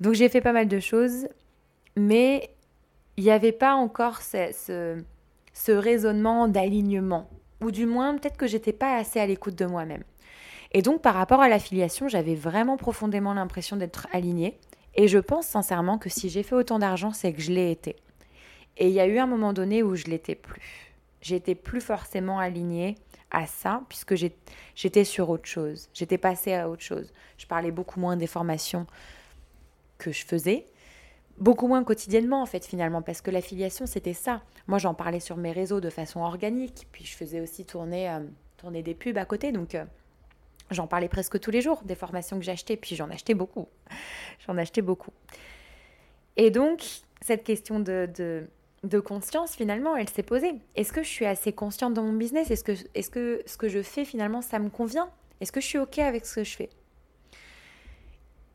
Donc 0.02 0.14
j'ai 0.16 0.28
fait 0.28 0.42
pas 0.42 0.52
mal 0.52 0.68
de 0.68 0.80
choses, 0.82 1.30
mais 1.96 2.50
il 3.16 3.24
n'y 3.24 3.32
avait 3.32 3.54
pas 3.54 3.76
encore 3.76 4.22
ce 4.22 5.02
ce 5.54 5.72
raisonnement 5.72 6.50
d'alignement. 6.50 7.30
Ou 7.62 7.72
du 7.72 7.86
moins, 7.86 8.18
peut-être 8.18 8.36
que 8.36 8.46
j'étais 8.46 8.74
pas 8.74 8.98
assez 8.98 9.22
à 9.22 9.26
l'écoute 9.26 9.56
de 9.56 9.66
moi-même. 9.66 10.04
Et 10.74 10.82
donc, 10.82 11.02
par 11.02 11.16
rapport 11.16 11.40
à 11.40 11.48
l'affiliation, 11.48 12.10
j'avais 12.10 12.36
vraiment 12.36 12.76
profondément 12.76 13.34
l'impression 13.34 13.78
d'être 13.78 14.08
alignée. 14.12 14.60
Et 14.96 15.08
je 15.08 15.20
pense 15.20 15.46
sincèrement 15.46 15.98
que 15.98 16.10
si 16.10 16.30
j'ai 16.30 16.44
fait 16.44 16.56
autant 16.56 16.80
d'argent, 16.80 17.12
c'est 17.12 17.34
que 17.34 17.42
je 17.42 17.52
l'ai 17.52 17.72
été. 17.72 17.96
Et 18.78 18.88
il 18.88 18.94
y 18.94 19.00
a 19.00 19.08
eu 19.08 19.18
un 19.18 19.28
moment 19.28 19.54
donné 19.54 19.84
où 19.84 19.96
je 19.96 20.06
l'étais 20.06 20.36
plus. 20.36 20.94
J'étais 21.22 21.56
plus 21.56 21.82
forcément 21.82 22.40
alignée 22.40 22.96
à 23.32 23.48
ça, 23.48 23.82
puisque 23.90 24.16
j'étais 24.76 25.04
sur 25.04 25.30
autre 25.30 25.48
chose. 25.48 25.90
J'étais 25.94 26.18
passée 26.18 26.54
à 26.54 26.70
autre 26.70 26.84
chose. 26.84 27.12
Je 27.38 27.46
parlais 27.46 27.72
beaucoup 27.72 28.00
moins 28.00 28.16
des 28.16 28.28
formations 28.28 28.86
que 29.98 30.12
je 30.12 30.26
faisais 30.26 30.66
beaucoup 31.38 31.68
moins 31.68 31.84
quotidiennement 31.84 32.42
en 32.42 32.46
fait 32.46 32.66
finalement 32.66 33.02
parce 33.02 33.22
que 33.22 33.32
l'affiliation 33.32 33.86
c'était 33.86 34.14
ça. 34.14 34.42
Moi 34.68 34.78
j'en 34.78 34.94
parlais 34.94 35.20
sur 35.20 35.38
mes 35.38 35.52
réseaux 35.52 35.82
de 35.82 35.90
façon 35.90 36.22
organique 36.22 36.88
puis 36.92 37.06
je 37.06 37.16
faisais 37.16 37.42
aussi 37.42 37.66
tourner, 37.66 38.10
euh, 38.10 38.82
des 38.82 38.96
pubs 38.96 39.18
à 39.18 39.26
côté 39.26 39.52
donc 39.52 39.76
euh, 39.76 39.86
j'en 40.72 40.88
parlais 40.88 41.10
presque 41.10 41.40
tous 41.40 41.52
les 41.52 41.62
jours 41.62 41.82
des 41.84 41.96
formations 41.96 42.38
que 42.38 42.46
j'achetais 42.46 42.78
puis 42.78 42.96
j'en 42.96 43.10
achetais 43.10 43.34
beaucoup. 43.34 43.68
j'en 44.48 44.58
achetais 44.58 44.82
beaucoup. 44.82 45.12
Et 46.38 46.52
donc 46.52 46.84
cette 47.22 47.44
question 47.44 47.80
de, 47.80 48.10
de, 48.16 48.48
de 48.84 49.00
conscience 49.00 49.56
finalement 49.56 49.96
elle 49.96 50.10
s'est 50.10 50.24
posée. 50.24 50.56
Est-ce 50.76 50.92
que 50.92 51.04
je 51.04 51.10
suis 51.10 51.26
assez 51.26 51.54
consciente 51.54 51.94
dans 51.94 52.04
mon 52.04 52.14
business? 52.14 52.52
Est-ce 52.52 52.64
que, 52.64 52.74
est 52.94 53.10
que 53.10 53.42
ce 53.46 53.58
que 53.58 53.70
je 53.70 53.82
fais 53.82 54.06
finalement 54.06 54.42
ça 54.42 54.60
me 54.60 54.70
convient? 54.70 55.10
Est-ce 55.42 55.52
que 55.52 55.62
je 55.62 55.68
suis 55.68 55.80
ok 55.80 56.00
avec 56.00 56.26
ce 56.26 56.36
que 56.36 56.44
je 56.44 56.56
fais? 56.56 56.70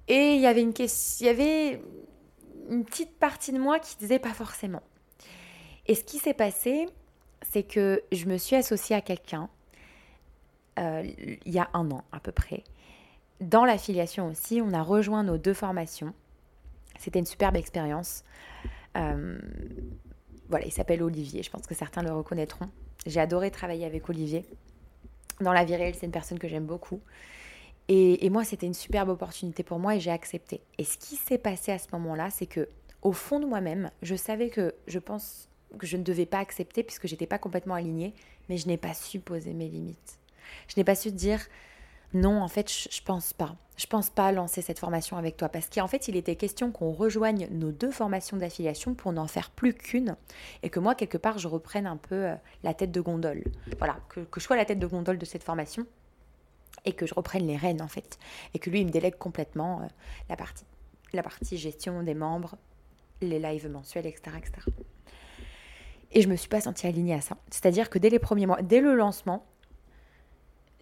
Et 0.09 0.35
il 0.35 0.41
y 0.41 0.47
avait 0.47 0.63
une 0.63 0.73
question, 0.73 1.25
il 1.25 1.27
y 1.27 1.31
avait 1.31 1.83
une 2.69 2.85
petite 2.85 3.17
partie 3.19 3.53
de 3.53 3.59
moi 3.59 3.79
qui 3.79 3.97
disait 3.97 4.19
pas 4.19 4.33
forcément. 4.33 4.83
Et 5.87 5.95
ce 5.95 6.03
qui 6.03 6.19
s'est 6.19 6.35
passé, 6.35 6.87
c'est 7.51 7.63
que 7.63 8.03
je 8.13 8.27
me 8.27 8.37
suis 8.37 8.57
associée 8.57 8.97
à 8.97 9.01
quelqu'un 9.01 9.49
euh, 10.81 11.03
il 11.45 11.53
y 11.53 11.59
a 11.59 11.69
un 11.75 11.91
an 11.91 12.05
à 12.13 12.21
peu 12.21 12.33
près. 12.33 12.65
Dans 13.41 13.65
l'affiliation 13.65 14.29
aussi, 14.29 14.61
on 14.63 14.73
a 14.73 14.83
rejoint 14.83 15.23
nos 15.23 15.39
deux 15.39 15.55
formations. 15.55 16.13
C'était 16.99 17.19
une 17.19 17.27
superbe 17.27 17.57
expérience. 17.57 18.25
Euh, 18.97 19.39
voilà, 20.49 20.67
il 20.67 20.73
s'appelle 20.73 21.03
Olivier. 21.03 21.43
Je 21.43 21.51
pense 21.51 21.67
que 21.67 21.75
certains 21.75 22.03
le 22.03 22.13
reconnaîtront. 22.13 22.69
J'ai 23.07 23.21
adoré 23.21 23.51
travailler 23.51 23.87
avec 23.87 24.09
Olivier. 24.09 24.45
Dans 25.41 25.53
la 25.53 25.65
vie 25.65 25.77
réelle, 25.77 25.95
c'est 25.95 26.07
une 26.07 26.13
personne 26.13 26.39
que 26.39 26.49
j'aime 26.49 26.67
beaucoup. 26.67 27.01
Et, 27.93 28.31
moi, 28.31 28.45
c'était 28.45 28.69
une 28.69 28.75
superbe 28.75 29.09
opportunité 29.09 29.65
pour 29.65 29.81
moi 29.81 29.97
et 29.97 30.01
j'ai 30.01 30.13
accepté. 30.13 30.61
Et 30.79 30.85
ce 30.85 30.97
qui 30.97 31.17
s'est 31.17 31.39
passé 31.39 31.73
à 31.73 31.79
ce 31.79 31.89
moment-là, 31.93 32.31
c'est 32.31 32.47
que 32.47 32.69
au 33.03 33.11
fond 33.11 33.41
de 33.41 33.47
moi-même, 33.47 33.91
je 34.03 34.15
savais 34.15 34.49
que 34.49 34.75
je 34.87 35.01
pense 35.01 35.49
que 35.77 35.89
je 35.89 35.97
ne 35.97 36.05
devais 36.05 36.27
pas 36.27 36.39
accepter 36.39 36.85
puisque 36.85 37.09
j'étais 37.09 37.27
pas 37.27 37.39
complètement 37.39 37.75
alignée, 37.75 38.15
mais 38.49 38.59
je 38.59 38.69
n'ai 38.69 38.77
pas 38.77 38.95
su 38.95 39.19
poser 39.19 39.55
mes 39.55 39.69
limites. 39.69 40.20
Je 40.69 40.75
n'ai 40.77 40.85
pas 40.85 40.95
su 40.95 41.13
dire 41.13 41.41
non, 42.13 42.43
en 42.43 42.49
fait, 42.49 42.71
je, 42.71 42.89
je 42.91 43.03
pense 43.03 43.33
pas. 43.33 43.57
Je 43.77 43.87
pense 43.87 44.11
pas 44.11 44.31
lancer 44.33 44.61
cette 44.61 44.79
formation 44.79 45.17
avec 45.17 45.37
toi 45.37 45.49
parce 45.49 45.69
qu'en 45.71 45.87
fait, 45.87 46.09
il 46.09 46.17
était 46.17 46.37
question 46.37 46.71
qu'on 46.71 46.93
rejoigne 46.93 47.49
nos 47.51 47.73
deux 47.73 47.91
formations 47.91 48.37
d'affiliation 48.37 48.95
pour 48.95 49.13
n'en 49.13 49.27
faire 49.27 49.51
plus 49.51 49.75
qu'une 49.75 50.17
et 50.63 50.69
que 50.69 50.81
moi, 50.81 50.95
quelque 50.95 51.17
part, 51.17 51.39
je 51.39 51.49
reprenne 51.49 51.87
un 51.87 51.97
peu 51.97 52.27
euh, 52.27 52.35
la 52.63 52.75
tête 52.75 52.93
de 52.93 53.01
gondole. 53.01 53.45
Voilà, 53.79 53.99
que, 54.09 54.21
que 54.21 54.41
je 54.41 54.45
sois 54.45 54.57
la 54.57 54.65
tête 54.65 54.79
de 54.79 54.87
gondole 54.87 55.19
de 55.19 55.25
cette 55.25 55.45
formation 55.45 55.87
et 56.85 56.93
que 56.93 57.07
je 57.07 57.15
reprenne 57.15 57.47
les 57.47 57.57
rênes 57.57 57.83
en 57.83 57.89
fait 57.89 58.19
et 58.55 58.59
que 58.59 58.71
lui, 58.71 58.81
il 58.81 58.87
me 58.87 58.91
délègue 58.91 59.17
complètement 59.17 59.81
euh, 59.81 59.87
la 60.29 60.37
partie 60.37 60.65
la 61.13 61.23
partie 61.23 61.57
gestion 61.57 62.03
des 62.03 62.15
membres, 62.15 62.57
les 63.21 63.39
lives 63.39 63.69
mensuels, 63.69 64.07
etc. 64.07 64.37
etc. 64.39 64.53
Et 66.13 66.23
je 66.23 66.29
me 66.29 66.37
suis 66.37 66.49
pas 66.49 66.61
sentie 66.61 66.87
alignée 66.87 67.15
à 67.15 67.21
ça. 67.21 67.37
C'est-à-dire 67.51 67.91
que 67.91 67.99
dès 67.99 68.11
les 68.11 68.19
premiers 68.19 68.47
mois, 68.47 68.63
dès 68.63 68.81
le 68.81 68.95
lancement, 68.95 69.47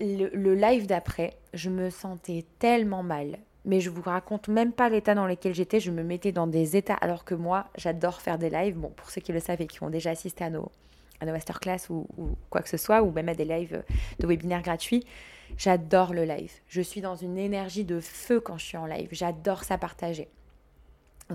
le, 0.01 0.55
live 0.55 0.87
d'après, 0.87 1.35
je 1.55 1.71
me 1.71 1.91
sentais 1.91 2.45
tellement 2.59 3.03
mal. 3.03 3.39
Mais 3.65 3.81
je 3.81 3.91
vous 3.91 4.03
raconte 4.03 4.49
même 4.49 4.73
pas 4.73 4.89
l'état 4.89 5.15
dans 5.15 5.27
lequel 5.27 5.55
j'étais. 5.55 5.81
Je 5.81 5.91
me 5.91 6.03
mettais 6.03 6.33
dans 6.33 6.47
des 6.47 6.77
états 6.77 6.95
alors 6.95 7.25
que 7.25 7.35
moi, 7.35 7.67
j'adore 7.77 8.21
faire 8.21 8.39
des 8.39 8.49
lives. 8.49 8.77
Bon, 8.77 8.89
pour 8.91 9.11
ceux 9.11 9.21
qui 9.21 9.33
le 9.33 9.41
savent 9.41 9.61
et 9.61 9.67
qui 9.67 9.83
ont 9.83 9.91
déjà 9.91 10.11
assisté 10.11 10.45
à 10.45 10.51
nos, 10.51 10.71
masterclass 11.23 11.91
ou, 11.91 12.07
ou 12.17 12.37
quoi 12.49 12.63
que 12.63 12.69
ce 12.69 12.77
soit, 12.77 13.03
ou 13.03 13.11
même 13.11 13.29
à 13.29 13.35
des 13.35 13.45
lives 13.45 13.83
de 14.21 14.27
webinaires 14.27 14.63
gratuits, 14.63 15.05
j'adore 15.57 16.15
le 16.15 16.25
live. 16.25 16.53
Je 16.69 16.81
suis 16.81 17.01
dans 17.01 17.17
une 17.17 17.37
énergie 17.37 17.85
de 17.85 18.01
feu 18.01 18.41
quand 18.41 18.57
je 18.57 18.65
suis 18.65 18.77
en 18.77 18.87
live. 18.87 19.09
J'adore 19.13 19.65
ça 19.65 19.77
partager. 19.77 20.29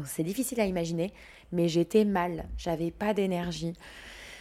C'est 0.06 0.24
difficile 0.24 0.60
à 0.60 0.66
imaginer, 0.66 1.14
mais 1.52 1.68
j'étais 1.68 2.06
mal. 2.06 2.46
J'avais 2.58 2.90
pas 2.90 3.14
d'énergie. 3.14 3.74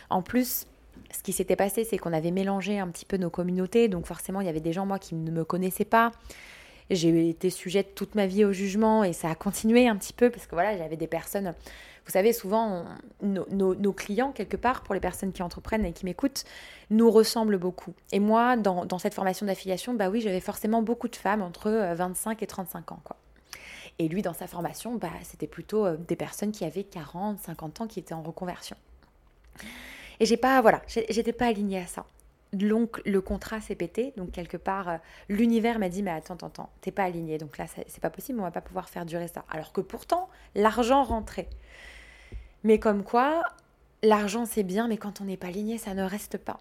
En 0.08 0.22
plus, 0.22 0.66
ce 1.10 1.22
qui 1.22 1.32
s'était 1.32 1.56
passé, 1.56 1.84
c'est 1.84 1.98
qu'on 1.98 2.12
avait 2.12 2.30
mélangé 2.30 2.78
un 2.78 2.88
petit 2.88 3.04
peu 3.04 3.16
nos 3.16 3.30
communautés. 3.30 3.88
Donc 3.88 4.06
forcément, 4.06 4.40
il 4.40 4.46
y 4.46 4.50
avait 4.50 4.60
des 4.60 4.72
gens, 4.72 4.86
moi, 4.86 4.98
qui 4.98 5.14
ne 5.14 5.30
me 5.30 5.44
connaissaient 5.44 5.84
pas. 5.84 6.12
J'ai 6.90 7.28
été 7.28 7.48
sujette 7.48 7.94
toute 7.94 8.14
ma 8.14 8.26
vie 8.26 8.44
au 8.44 8.52
jugement 8.52 9.04
et 9.04 9.12
ça 9.12 9.30
a 9.30 9.34
continué 9.34 9.88
un 9.88 9.96
petit 9.96 10.12
peu 10.12 10.30
parce 10.30 10.46
que 10.46 10.54
voilà, 10.54 10.76
j'avais 10.76 10.96
des 10.96 11.06
personnes. 11.06 11.54
Vous 12.04 12.10
savez, 12.10 12.32
souvent, 12.32 12.84
nos, 13.22 13.92
clients, 13.92 14.32
quelque 14.32 14.56
part, 14.56 14.82
pour 14.82 14.94
les 14.94 15.00
personnes 15.00 15.32
qui 15.32 15.42
entreprennent 15.42 15.84
et 15.84 15.92
qui 15.92 16.04
m'écoutent, 16.04 16.44
nous 16.90 17.10
ressemblent 17.10 17.58
beaucoup. 17.58 17.94
Et 18.10 18.18
moi, 18.18 18.56
dans, 18.56 18.84
dans 18.84 18.98
cette 18.98 19.14
formation 19.14 19.46
d'affiliation, 19.46 19.94
bah 19.94 20.10
oui, 20.10 20.20
j'avais 20.20 20.40
forcément 20.40 20.82
beaucoup 20.82 21.08
de 21.08 21.16
femmes 21.16 21.42
entre 21.42 21.70
25 21.94 22.30
euh, 22.30 22.44
et 22.44 22.46
35 22.46 22.92
ans, 22.92 23.00
quoi. 23.04 23.16
Et 23.98 24.08
lui, 24.08 24.22
dans 24.22 24.32
sa 24.32 24.46
formation, 24.46 24.96
bah, 24.96 25.10
c'était 25.22 25.46
plutôt 25.46 25.86
euh, 25.86 25.96
des 25.96 26.16
personnes 26.16 26.50
qui 26.50 26.64
avaient 26.64 26.84
40, 26.84 27.38
50 27.38 27.82
ans 27.82 27.86
qui 27.86 28.00
étaient 28.00 28.14
en 28.14 28.22
reconversion. 28.22 28.76
Et 30.22 30.24
j'ai 30.24 30.36
pas, 30.36 30.60
voilà, 30.60 30.82
j'étais 30.86 31.32
pas 31.32 31.46
alignée 31.46 31.80
à 31.80 31.86
ça. 31.88 32.06
Donc 32.52 33.02
le 33.04 33.20
contrat 33.20 33.60
s'est 33.60 33.74
pété, 33.74 34.12
donc 34.16 34.30
quelque 34.30 34.56
part 34.56 34.88
euh, 34.88 34.96
l'univers 35.28 35.80
m'a 35.80 35.88
dit 35.88 36.04
mais 36.04 36.12
attends, 36.12 36.34
attends, 36.34 36.46
attends, 36.46 36.70
t'es 36.80 36.92
pas 36.92 37.02
aligné, 37.02 37.38
donc 37.38 37.58
là 37.58 37.64
c'est 37.66 38.00
pas 38.00 38.08
possible, 38.08 38.38
on 38.38 38.44
va 38.44 38.52
pas 38.52 38.60
pouvoir 38.60 38.88
faire 38.88 39.04
durer 39.04 39.26
ça. 39.26 39.44
Alors 39.50 39.72
que 39.72 39.80
pourtant 39.80 40.28
l'argent 40.54 41.02
rentrait. 41.02 41.48
Mais 42.62 42.78
comme 42.78 43.02
quoi, 43.02 43.42
l'argent 44.04 44.44
c'est 44.46 44.62
bien, 44.62 44.86
mais 44.86 44.96
quand 44.96 45.20
on 45.20 45.24
n'est 45.24 45.36
pas 45.36 45.48
aligné, 45.48 45.76
ça 45.76 45.92
ne 45.92 46.04
reste 46.04 46.38
pas. 46.38 46.60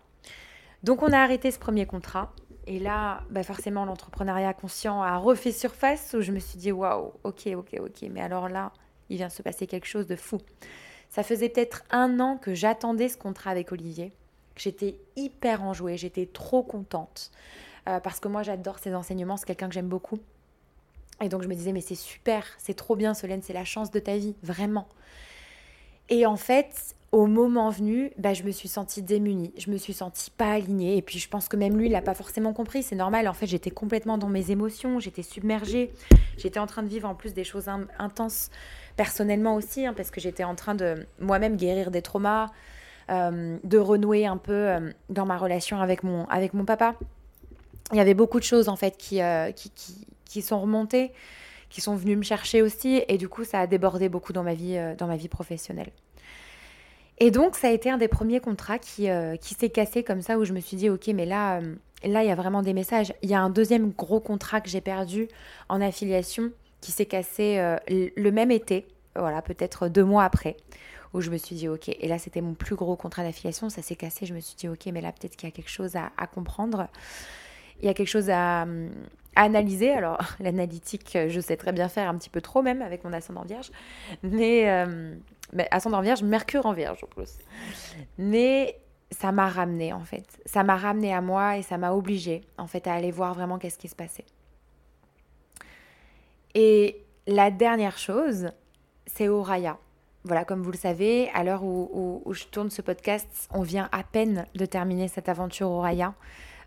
Donc 0.82 1.04
on 1.04 1.14
a 1.14 1.20
arrêté 1.20 1.52
ce 1.52 1.60
premier 1.60 1.86
contrat. 1.86 2.34
Et 2.66 2.80
là, 2.80 3.22
bah 3.30 3.44
forcément, 3.44 3.86
l'entrepreneuriat 3.86 4.56
conscient 4.56 5.04
a 5.04 5.18
refait 5.18 5.52
surface 5.52 6.16
où 6.18 6.22
je 6.22 6.32
me 6.32 6.40
suis 6.40 6.58
dit 6.58 6.72
waouh, 6.72 7.14
ok, 7.24 7.50
ok, 7.56 7.76
ok, 7.80 8.10
mais 8.10 8.22
alors 8.22 8.50
là, 8.50 8.72
il 9.10 9.18
vient 9.18 9.30
se 9.30 9.44
passer 9.44 9.68
quelque 9.68 9.86
chose 9.86 10.08
de 10.08 10.16
fou. 10.16 10.40
Ça 11.12 11.24
faisait 11.24 11.50
peut-être 11.50 11.84
un 11.92 12.22
an 12.22 12.38
que 12.38 12.56
j'attendais 12.56 13.10
ce 13.10 13.18
contrat 13.18 13.52
avec 13.52 13.74
Olivier. 13.74 14.14
J'étais 14.56 14.96
hyper 15.18 15.62
enjouée, 15.62 15.98
j'étais 15.98 16.26
trop 16.26 16.64
contente. 16.64 17.32
Euh, 17.90 18.00
parce 18.00 18.22
que 18.22 18.30
moi, 18.30 18.44
j'adore 18.44 18.80
ses 18.80 18.96
enseignements, 18.96 19.36
c'est 19.36 19.46
quelqu'un 19.46 19.68
que 19.68 19.74
j'aime 19.74 19.90
beaucoup. 19.90 20.20
Et 21.22 21.28
donc, 21.28 21.44
je 21.44 21.50
me 21.50 21.54
disais, 21.54 21.74
mais 21.74 21.82
c'est 21.82 21.96
super, 21.96 22.46
c'est 22.58 22.76
trop 22.76 22.96
bien, 22.96 23.14
Solène, 23.14 23.42
c'est 23.42 23.54
la 23.54 23.66
chance 23.66 23.92
de 23.92 24.00
ta 24.00 24.16
vie, 24.16 24.36
vraiment. 24.42 24.88
Et 26.08 26.26
en 26.26 26.38
fait, 26.38 26.96
au 27.12 27.26
moment 27.26 27.70
venu, 27.70 28.12
bah, 28.18 28.34
je 28.34 28.44
me 28.44 28.52
suis 28.52 28.70
sentie 28.70 29.02
démunie, 29.02 29.52
je 29.58 29.70
me 29.70 29.78
suis 29.78 29.94
sentie 29.94 30.32
pas 30.32 30.52
alignée. 30.54 30.96
Et 30.96 31.02
puis 31.02 31.20
je 31.20 31.28
pense 31.28 31.50
que 31.50 31.58
même 31.58 31.78
lui, 31.78 31.88
il 31.88 31.92
n'a 31.92 32.02
pas 32.02 32.14
forcément 32.14 32.54
compris. 32.54 32.84
C'est 32.84 32.96
normal, 32.96 33.28
en 33.28 33.34
fait, 33.34 33.48
j'étais 33.48 33.70
complètement 33.70 34.18
dans 34.18 34.30
mes 34.30 34.52
émotions, 34.52 35.00
j'étais 35.00 35.24
submergée. 35.24 35.92
J'étais 36.38 36.60
en 36.60 36.68
train 36.68 36.84
de 36.84 36.88
vivre 36.88 37.08
en 37.08 37.16
plus 37.16 37.34
des 37.34 37.44
choses 37.44 37.68
intenses 38.00 38.50
personnellement 39.02 39.56
aussi, 39.56 39.88
hein, 39.88 39.94
parce 39.98 40.12
que 40.12 40.22
j'étais 40.22 40.44
en 40.44 40.54
train 40.54 40.76
de 40.76 41.08
moi-même 41.20 41.56
guérir 41.56 41.90
des 41.90 42.04
traumas, 42.04 42.52
euh, 43.10 43.58
de 43.64 43.78
renouer 43.80 44.28
un 44.28 44.38
peu 44.38 44.54
euh, 44.54 44.92
dans 45.10 45.26
ma 45.26 45.40
relation 45.40 45.82
avec 45.82 46.04
mon, 46.04 46.26
avec 46.28 46.54
mon 46.54 46.66
papa. 46.66 46.94
Il 47.94 47.98
y 47.98 48.00
avait 48.00 48.14
beaucoup 48.14 48.40
de 48.40 48.44
choses 48.44 48.70
en 48.70 48.76
fait 48.76 48.98
qui, 48.98 49.20
euh, 49.20 49.52
qui, 49.54 49.72
qui, 49.72 50.06
qui, 50.26 50.44
sont 50.44 50.62
remontées, 50.62 51.14
qui 51.72 51.82
sont 51.82 51.96
venues 51.96 52.16
me 52.16 52.22
chercher 52.22 52.62
aussi, 52.62 53.02
et 53.08 53.18
du 53.18 53.28
coup 53.28 53.44
ça 53.44 53.62
a 53.62 53.66
débordé 53.66 54.08
beaucoup 54.08 54.34
dans 54.34 54.44
ma 54.44 54.54
vie, 54.54 54.80
dans 55.00 55.08
ma 55.08 55.16
vie 55.16 55.30
professionnelle. 55.30 55.90
Et 57.18 57.32
donc, 57.32 57.56
ça 57.56 57.70
a 57.70 57.72
été 57.72 57.90
un 57.90 57.98
des 57.98 58.08
premiers 58.08 58.40
contrats 58.40 58.78
qui, 58.78 59.08
qui 59.42 59.54
s'est 59.56 59.70
cassé 59.70 60.04
comme 60.04 60.22
ça, 60.22 60.38
où 60.38 60.46
je 60.46 60.54
me 60.54 60.60
suis 60.60 60.78
dit, 60.78 60.90
ok, 60.90 61.08
mais 61.08 61.26
là, 61.26 61.60
là, 62.04 62.24
il 62.24 62.28
y 62.28 62.32
a 62.32 62.36
vraiment 62.36 62.62
des 62.62 62.74
messages. 62.74 63.14
Il 63.24 63.30
y 63.32 63.36
a 63.36 63.42
un 63.42 63.50
deuxième 63.50 63.92
gros 63.92 64.20
contrat 64.20 64.62
que 64.62 64.70
j'ai 64.70 64.82
perdu 64.82 65.28
en 65.70 65.82
affiliation 65.82 66.52
qui 66.82 66.92
s'est 66.92 67.06
cassé 67.06 67.60
euh, 67.60 67.78
le 67.88 68.32
même 68.32 68.52
été, 68.52 68.88
voilà, 69.16 69.42
peut-être 69.42 69.88
deux 69.88 70.04
mois 70.04 70.24
après, 70.24 70.58
où 71.14 71.22
je 71.22 71.30
me 71.30 71.38
suis 71.38 71.56
dit, 71.56 71.68
ok, 71.68 71.90
et 71.90 72.08
là, 72.08 72.18
c'était 72.18 72.42
mon 72.42 72.54
plus 72.54 72.76
gros 72.76 72.96
contrat 72.96 73.24
d'affiliation, 73.24 73.70
ça 73.70 73.82
s'est 73.82 73.96
cassé, 73.96 74.26
je 74.26 74.34
me 74.34 74.40
suis 74.40 74.56
dit, 74.56 74.68
ok, 74.68 74.88
mais 74.88 75.02
là, 75.02 75.12
peut-être 75.12 75.36
qu'il 75.36 75.48
y 75.48 75.52
a 75.52 75.56
quelque 75.56 75.70
chose 75.70 75.96
à, 75.96 76.28
comprendre. 76.28 76.88
Il 77.82 77.86
y 77.86 77.90
a 77.90 77.94
quelque 77.94 78.08
chose 78.08 78.30
à, 78.30 78.66
analyser. 79.36 79.92
Alors, 79.92 80.20
l'analytique, 80.40 81.18
je 81.28 81.40
sais 81.40 81.58
très 81.58 81.72
bien 81.72 81.88
faire 81.88 82.10
un 82.10 82.18
petit 82.18 82.30
peu 82.30 82.42
trop 82.42 82.62
même 82.62 82.82
avec 82.82 83.04
mon 83.04 83.14
ascendant 83.14 83.44
vierge. 83.44 83.72
Mais, 84.24 84.70
euh, 84.70 85.16
mais 85.54 85.68
ascendant 85.72 86.02
vierge, 86.02 86.24
Mercure 86.24 86.66
en 86.66 86.74
vierge 86.74 87.04
en 87.04 87.08
plus. 87.08 87.38
Mais 88.18 88.78
ça 89.12 89.32
m'a 89.32 89.48
ramené 89.48 89.94
en 89.94 90.04
fait. 90.04 90.26
Ça 90.46 90.64
m'a 90.64 90.78
ramené 90.78 91.14
à 91.14 91.22
moi 91.22 91.58
et 91.58 91.62
ça 91.62 91.78
m'a 91.78 91.92
obligé 91.92 92.42
en 92.58 92.68
fait 92.68 92.88
à 92.88 92.94
aller 92.94 93.12
voir 93.12 93.34
vraiment 93.34 93.58
qu'est-ce 93.58 93.78
qui 93.78 93.90
se 93.90 93.96
passait. 93.96 94.26
Et 96.56 97.04
la 97.28 97.52
dernière 97.52 97.98
chose, 97.98 98.50
c'est 99.06 99.28
Oraya. 99.28 99.78
Voilà, 100.24 100.46
comme 100.46 100.62
vous 100.62 100.72
le 100.72 100.78
savez, 100.78 101.30
à 101.34 101.44
l'heure 101.44 101.64
où, 101.64 102.22
je 102.32 102.46
tourne 102.46 102.70
ce 102.70 102.82
podcast, 102.82 103.50
on 103.52 103.64
vient 103.64 103.90
à 103.92 104.04
peine 104.04 104.46
de 104.56 104.66
terminer 104.66 105.08
cette 105.08 105.30
aventure 105.30 105.70
Oraya 105.70 106.14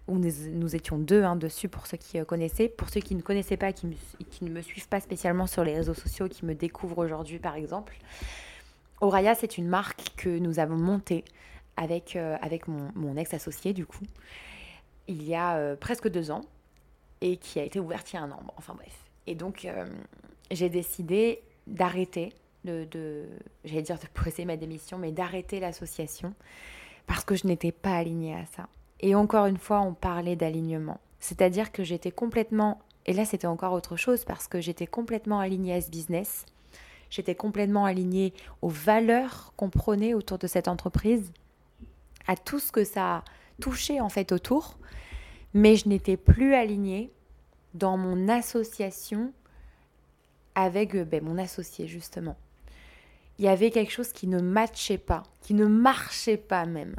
où 0.06 0.18
nous, 0.18 0.76
étions 0.76 0.98
deux 0.98 1.22
hein, 1.22 1.34
dessus 1.34 1.70
pour 1.70 1.86
ceux 1.86 1.96
qui 1.96 2.18
euh, 2.18 2.26
connaissaient. 2.26 2.68
Pour 2.68 2.90
ceux 2.90 3.00
qui 3.00 3.14
ne 3.14 3.22
connaissaient 3.22 3.56
pas, 3.56 3.72
qui, 3.72 3.96
qui 4.30 4.44
ne 4.44 4.50
me 4.50 4.60
suivent 4.60 4.88
pas 4.88 5.00
spécialement 5.00 5.46
sur 5.46 5.64
les 5.64 5.74
réseaux 5.74 5.94
sociaux, 5.94 6.28
qui 6.28 6.44
me 6.44 6.54
découvrent 6.54 6.98
aujourd'hui 6.98 7.38
par 7.38 7.54
exemple, 7.54 7.96
Oraya, 9.00 9.34
c'est 9.34 9.58
une 9.58 9.66
marque 9.66 10.12
que 10.16 10.28
nous 10.28 10.58
avons 10.58 10.76
montée 10.76 11.24
avec, 11.76 12.16
euh, 12.16 12.36
avec 12.40 12.68
mon, 12.68 13.16
ex-associé 13.16 13.72
du 13.72 13.86
coup, 13.86 14.04
il 15.08 15.22
y 15.22 15.34
a 15.34 15.56
euh, 15.56 15.76
presque 15.76 16.08
deux 16.08 16.30
ans, 16.30 16.44
et 17.20 17.36
qui 17.36 17.58
a 17.58 17.64
été 17.64 17.80
ouverte 17.80 18.12
il 18.12 18.16
y 18.16 18.18
a 18.18 18.22
un 18.22 18.30
an. 18.30 18.42
enfin 18.56 18.74
bref. 18.74 19.03
Et 19.26 19.34
donc, 19.34 19.66
j'ai 20.50 20.68
décidé 20.68 21.42
d'arrêter, 21.66 22.32
de, 22.64 22.86
de 22.90 23.24
j'allais 23.64 23.82
dire 23.82 23.98
de 23.98 24.06
poser 24.06 24.44
ma 24.44 24.56
démission, 24.56 24.98
mais 24.98 25.12
d'arrêter 25.12 25.60
l'association 25.60 26.34
parce 27.06 27.24
que 27.24 27.34
je 27.34 27.46
n'étais 27.46 27.72
pas 27.72 27.96
alignée 27.96 28.34
à 28.34 28.46
ça. 28.46 28.68
Et 29.00 29.14
encore 29.14 29.46
une 29.46 29.58
fois, 29.58 29.80
on 29.80 29.94
parlait 29.94 30.36
d'alignement. 30.36 31.00
C'est-à-dire 31.20 31.72
que 31.72 31.84
j'étais 31.84 32.10
complètement, 32.10 32.80
et 33.06 33.12
là 33.12 33.24
c'était 33.24 33.46
encore 33.46 33.72
autre 33.72 33.96
chose 33.96 34.24
parce 34.24 34.46
que 34.46 34.60
j'étais 34.60 34.86
complètement 34.86 35.40
alignée 35.40 35.74
à 35.74 35.80
ce 35.80 35.90
business, 35.90 36.44
j'étais 37.10 37.34
complètement 37.34 37.84
alignée 37.84 38.32
aux 38.62 38.68
valeurs 38.68 39.52
qu'on 39.56 39.70
prenait 39.70 40.14
autour 40.14 40.38
de 40.38 40.46
cette 40.46 40.68
entreprise, 40.68 41.32
à 42.26 42.36
tout 42.36 42.58
ce 42.58 42.72
que 42.72 42.84
ça 42.84 43.16
a 43.16 43.24
touché 43.60 44.00
en 44.00 44.08
fait 44.08 44.32
autour, 44.32 44.76
mais 45.54 45.76
je 45.76 45.88
n'étais 45.88 46.16
plus 46.16 46.54
alignée 46.54 47.10
dans 47.74 47.96
mon 47.96 48.28
association 48.28 49.32
avec 50.54 50.94
euh, 50.94 51.04
ben, 51.04 51.22
mon 51.22 51.38
associé 51.38 51.86
justement. 51.86 52.36
Il 53.38 53.44
y 53.44 53.48
avait 53.48 53.70
quelque 53.70 53.90
chose 53.90 54.12
qui 54.12 54.28
ne 54.28 54.40
matchait 54.40 54.98
pas, 54.98 55.24
qui 55.40 55.54
ne 55.54 55.66
marchait 55.66 56.36
pas 56.36 56.66
même. 56.66 56.94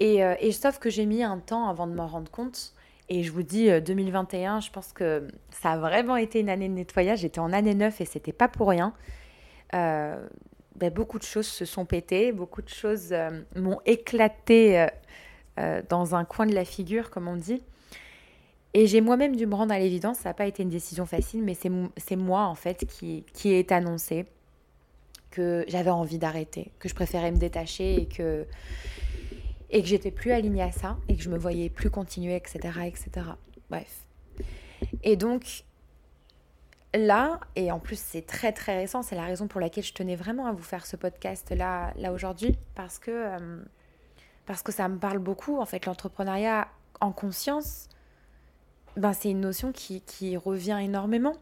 Euh, 0.00 0.34
et, 0.40 0.52
sauf 0.52 0.78
que 0.78 0.90
j'ai 0.90 1.06
mis 1.06 1.22
un 1.22 1.38
temps 1.38 1.68
avant 1.68 1.86
de 1.86 1.94
m'en 1.94 2.06
rendre 2.06 2.30
compte. 2.30 2.72
Et 3.08 3.22
je 3.22 3.32
vous 3.32 3.42
dis, 3.42 3.68
2021, 3.82 4.56
euh, 4.56 4.60
je 4.60 4.70
pense 4.70 4.92
que 4.92 5.28
ça 5.50 5.72
a 5.72 5.78
vraiment 5.78 6.16
été 6.16 6.40
une 6.40 6.48
année 6.48 6.68
de 6.68 6.74
nettoyage. 6.74 7.20
J'étais 7.20 7.38
en 7.38 7.52
année 7.52 7.74
9 7.74 8.00
et 8.00 8.04
c'était 8.04 8.32
pas 8.32 8.48
pour 8.48 8.68
rien. 8.68 8.94
Euh, 9.74 10.26
ben, 10.76 10.92
beaucoup 10.92 11.18
de 11.18 11.24
choses 11.24 11.46
se 11.46 11.64
sont 11.64 11.84
pétées, 11.84 12.32
beaucoup 12.32 12.62
de 12.62 12.68
choses 12.68 13.14
m'ont 13.54 13.80
éclaté 13.86 14.88
dans 15.88 16.16
un 16.16 16.24
coin 16.24 16.46
de 16.46 16.54
la 16.54 16.64
figure, 16.64 17.10
comme 17.10 17.28
on 17.28 17.36
dit. 17.36 17.62
Et 18.76 18.88
j'ai 18.88 19.00
moi-même 19.00 19.36
dû 19.36 19.46
me 19.46 19.54
rendre 19.54 19.72
à 19.72 19.78
l'évidence, 19.78 20.18
ça 20.18 20.30
n'a 20.30 20.34
pas 20.34 20.46
été 20.46 20.64
une 20.64 20.68
décision 20.68 21.06
facile, 21.06 21.44
mais 21.44 21.54
c'est 21.54 22.16
moi 22.16 22.42
en 22.46 22.56
fait 22.56 22.84
qui, 22.86 23.24
qui 23.32 23.52
est 23.52 23.70
annoncé 23.70 24.26
que 25.30 25.64
j'avais 25.68 25.90
envie 25.90 26.18
d'arrêter, 26.18 26.72
que 26.80 26.88
je 26.88 26.94
préférais 26.94 27.30
me 27.30 27.36
détacher 27.36 28.02
et 28.02 28.06
que 28.06 28.46
et 29.70 29.82
que 29.82 29.88
j'étais 29.88 30.10
plus 30.10 30.30
alignée 30.30 30.62
à 30.62 30.70
ça 30.70 30.96
et 31.08 31.16
que 31.16 31.22
je 31.22 31.30
me 31.30 31.38
voyais 31.38 31.68
plus 31.68 31.90
continuer, 31.90 32.36
etc., 32.36 32.58
etc. 32.84 33.26
Bref. 33.70 34.04
Et 35.02 35.16
donc 35.16 35.64
là, 36.94 37.40
et 37.56 37.72
en 37.72 37.78
plus 37.78 37.98
c'est 37.98 38.26
très 38.26 38.52
très 38.52 38.76
récent, 38.76 39.02
c'est 39.02 39.16
la 39.16 39.24
raison 39.24 39.46
pour 39.48 39.60
laquelle 39.60 39.84
je 39.84 39.94
tenais 39.94 40.16
vraiment 40.16 40.46
à 40.46 40.52
vous 40.52 40.62
faire 40.62 40.86
ce 40.86 40.96
podcast 40.96 41.50
là, 41.50 41.92
là 41.96 42.12
aujourd'hui, 42.12 42.56
parce 42.74 43.00
euh, 43.08 43.62
parce 44.46 44.62
que 44.62 44.72
ça 44.72 44.88
me 44.88 44.98
parle 44.98 45.18
beaucoup. 45.18 45.58
En 45.58 45.64
fait, 45.64 45.86
l'entrepreneuriat 45.86 46.68
en 47.00 47.12
conscience, 47.12 47.88
ben, 48.96 49.12
c'est 49.12 49.30
une 49.30 49.40
notion 49.40 49.72
qui, 49.72 50.36
revient 50.36 50.78
énormément. 50.82 51.36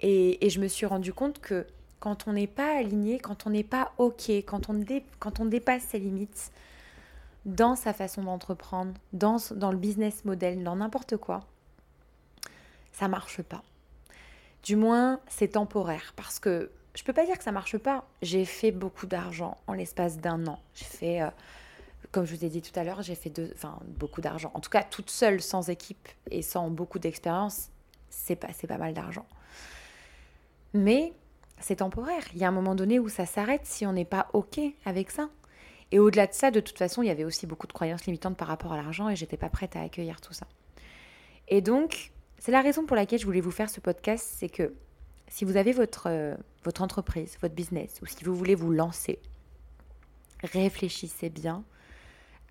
Et, 0.00 0.44
et, 0.44 0.50
je 0.50 0.60
me 0.60 0.68
suis 0.68 0.86
rendu 0.86 1.12
compte 1.12 1.40
que 1.40 1.66
quand 2.00 2.26
on 2.26 2.32
n'est 2.32 2.48
pas 2.48 2.78
aligné, 2.78 3.20
quand 3.20 3.46
on 3.46 3.50
n'est 3.50 3.62
pas 3.62 3.92
OK, 3.98 4.28
quand 4.28 4.68
on, 4.68 4.74
dé, 4.74 5.04
quand 5.20 5.38
on 5.38 5.44
dépasse 5.44 5.84
ses 5.84 6.00
limites 6.00 6.50
dans 7.44 7.76
sa 7.76 7.92
façon 7.92 8.24
d'entreprendre, 8.24 8.92
dans, 9.12 9.36
dans 9.54 9.70
le 9.70 9.78
business 9.78 10.24
model, 10.24 10.64
dans 10.64 10.76
n'importe 10.76 11.16
quoi, 11.16 11.40
ça 12.92 13.06
marche 13.08 13.42
pas. 13.42 13.62
Du 14.64 14.76
moins, 14.76 15.20
c'est 15.28 15.48
temporaire 15.48 16.12
parce 16.16 16.38
que 16.38 16.70
je 16.94 17.02
peux 17.04 17.12
pas 17.12 17.24
dire 17.24 17.38
que 17.38 17.44
ça 17.44 17.52
marche 17.52 17.78
pas. 17.78 18.04
J'ai 18.20 18.44
fait 18.44 18.70
beaucoup 18.70 19.06
d'argent 19.06 19.56
en 19.66 19.72
l'espace 19.72 20.18
d'un 20.18 20.46
an. 20.46 20.60
J'ai 20.74 20.84
fait 20.84 21.22
euh, 21.22 21.30
comme 22.12 22.26
je 22.26 22.36
vous 22.36 22.44
ai 22.44 22.50
dit 22.50 22.60
tout 22.60 22.78
à 22.78 22.84
l'heure, 22.84 23.02
j'ai 23.02 23.14
fait 23.14 23.32
beaucoup 23.86 24.20
d'argent. 24.20 24.50
En 24.54 24.60
tout 24.60 24.70
cas, 24.70 24.82
toute 24.82 25.10
seule, 25.10 25.40
sans 25.40 25.70
équipe 25.70 26.08
et 26.30 26.42
sans 26.42 26.68
beaucoup 26.70 26.98
d'expérience, 26.98 27.70
c'est 28.10 28.36
pas, 28.36 28.78
mal 28.78 28.92
d'argent. 28.92 29.26
Mais 30.74 31.14
c'est 31.58 31.76
temporaire. 31.76 32.22
Il 32.34 32.38
y 32.38 32.44
a 32.44 32.48
un 32.48 32.52
moment 32.52 32.74
donné 32.74 32.98
où 32.98 33.08
ça 33.08 33.24
s'arrête 33.24 33.64
si 33.64 33.86
on 33.86 33.94
n'est 33.94 34.04
pas 34.04 34.28
OK 34.34 34.60
avec 34.84 35.10
ça. 35.10 35.30
Et 35.90 35.98
au-delà 35.98 36.26
de 36.26 36.34
ça, 36.34 36.50
de 36.50 36.60
toute 36.60 36.76
façon, 36.76 37.02
il 37.02 37.06
y 37.06 37.10
avait 37.10 37.24
aussi 37.24 37.46
beaucoup 37.46 37.66
de 37.66 37.72
croyances 37.72 38.04
limitantes 38.04 38.36
par 38.36 38.48
rapport 38.48 38.72
à 38.74 38.76
l'argent 38.76 39.08
et 39.08 39.16
j'étais 39.16 39.38
pas 39.38 39.48
prête 39.48 39.74
à 39.74 39.80
accueillir 39.80 40.20
tout 40.20 40.34
ça. 40.34 40.46
Et 41.48 41.62
donc, 41.62 42.12
c'est 42.38 42.52
la 42.52 42.60
raison 42.60 42.84
pour 42.84 42.96
laquelle 42.96 43.18
je 43.18 43.26
voulais 43.26 43.40
vous 43.40 43.50
faire 43.50 43.70
ce 43.70 43.80
podcast, 43.80 44.34
c'est 44.38 44.48
que 44.48 44.74
si 45.28 45.46
vous 45.46 45.56
avez 45.56 45.72
votre 45.72 46.08
entreprise, 46.80 47.38
votre 47.40 47.54
business, 47.54 48.00
ou 48.02 48.06
si 48.06 48.22
vous 48.24 48.34
voulez 48.34 48.54
vous 48.54 48.70
lancer, 48.70 49.18
réfléchissez 50.42 51.30
bien 51.30 51.64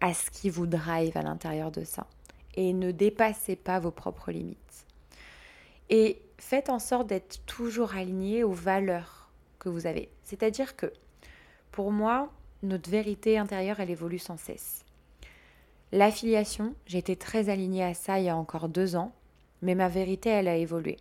à 0.01 0.13
ce 0.13 0.29
qui 0.31 0.49
vous 0.49 0.67
drive 0.67 1.15
à 1.15 1.21
l'intérieur 1.21 1.71
de 1.71 1.83
ça. 1.83 2.07
Et 2.55 2.73
ne 2.73 2.91
dépassez 2.91 3.55
pas 3.55 3.79
vos 3.79 3.91
propres 3.91 4.31
limites. 4.31 4.85
Et 5.89 6.21
faites 6.37 6.69
en 6.69 6.79
sorte 6.79 7.07
d'être 7.07 7.45
toujours 7.45 7.95
aligné 7.95 8.43
aux 8.43 8.51
valeurs 8.51 9.29
que 9.59 9.69
vous 9.69 9.87
avez. 9.87 10.09
C'est-à-dire 10.23 10.75
que, 10.75 10.91
pour 11.71 11.91
moi, 11.91 12.31
notre 12.63 12.89
vérité 12.89 13.37
intérieure, 13.37 13.79
elle 13.79 13.89
évolue 13.89 14.19
sans 14.19 14.37
cesse. 14.37 14.83
L'affiliation, 15.91 16.73
été 16.91 17.15
très 17.15 17.49
alignée 17.49 17.83
à 17.83 17.93
ça 17.93 18.19
il 18.19 18.25
y 18.25 18.29
a 18.29 18.35
encore 18.35 18.69
deux 18.69 18.95
ans, 18.95 19.13
mais 19.61 19.75
ma 19.75 19.89
vérité, 19.89 20.29
elle 20.29 20.47
a 20.47 20.55
évolué. 20.55 20.97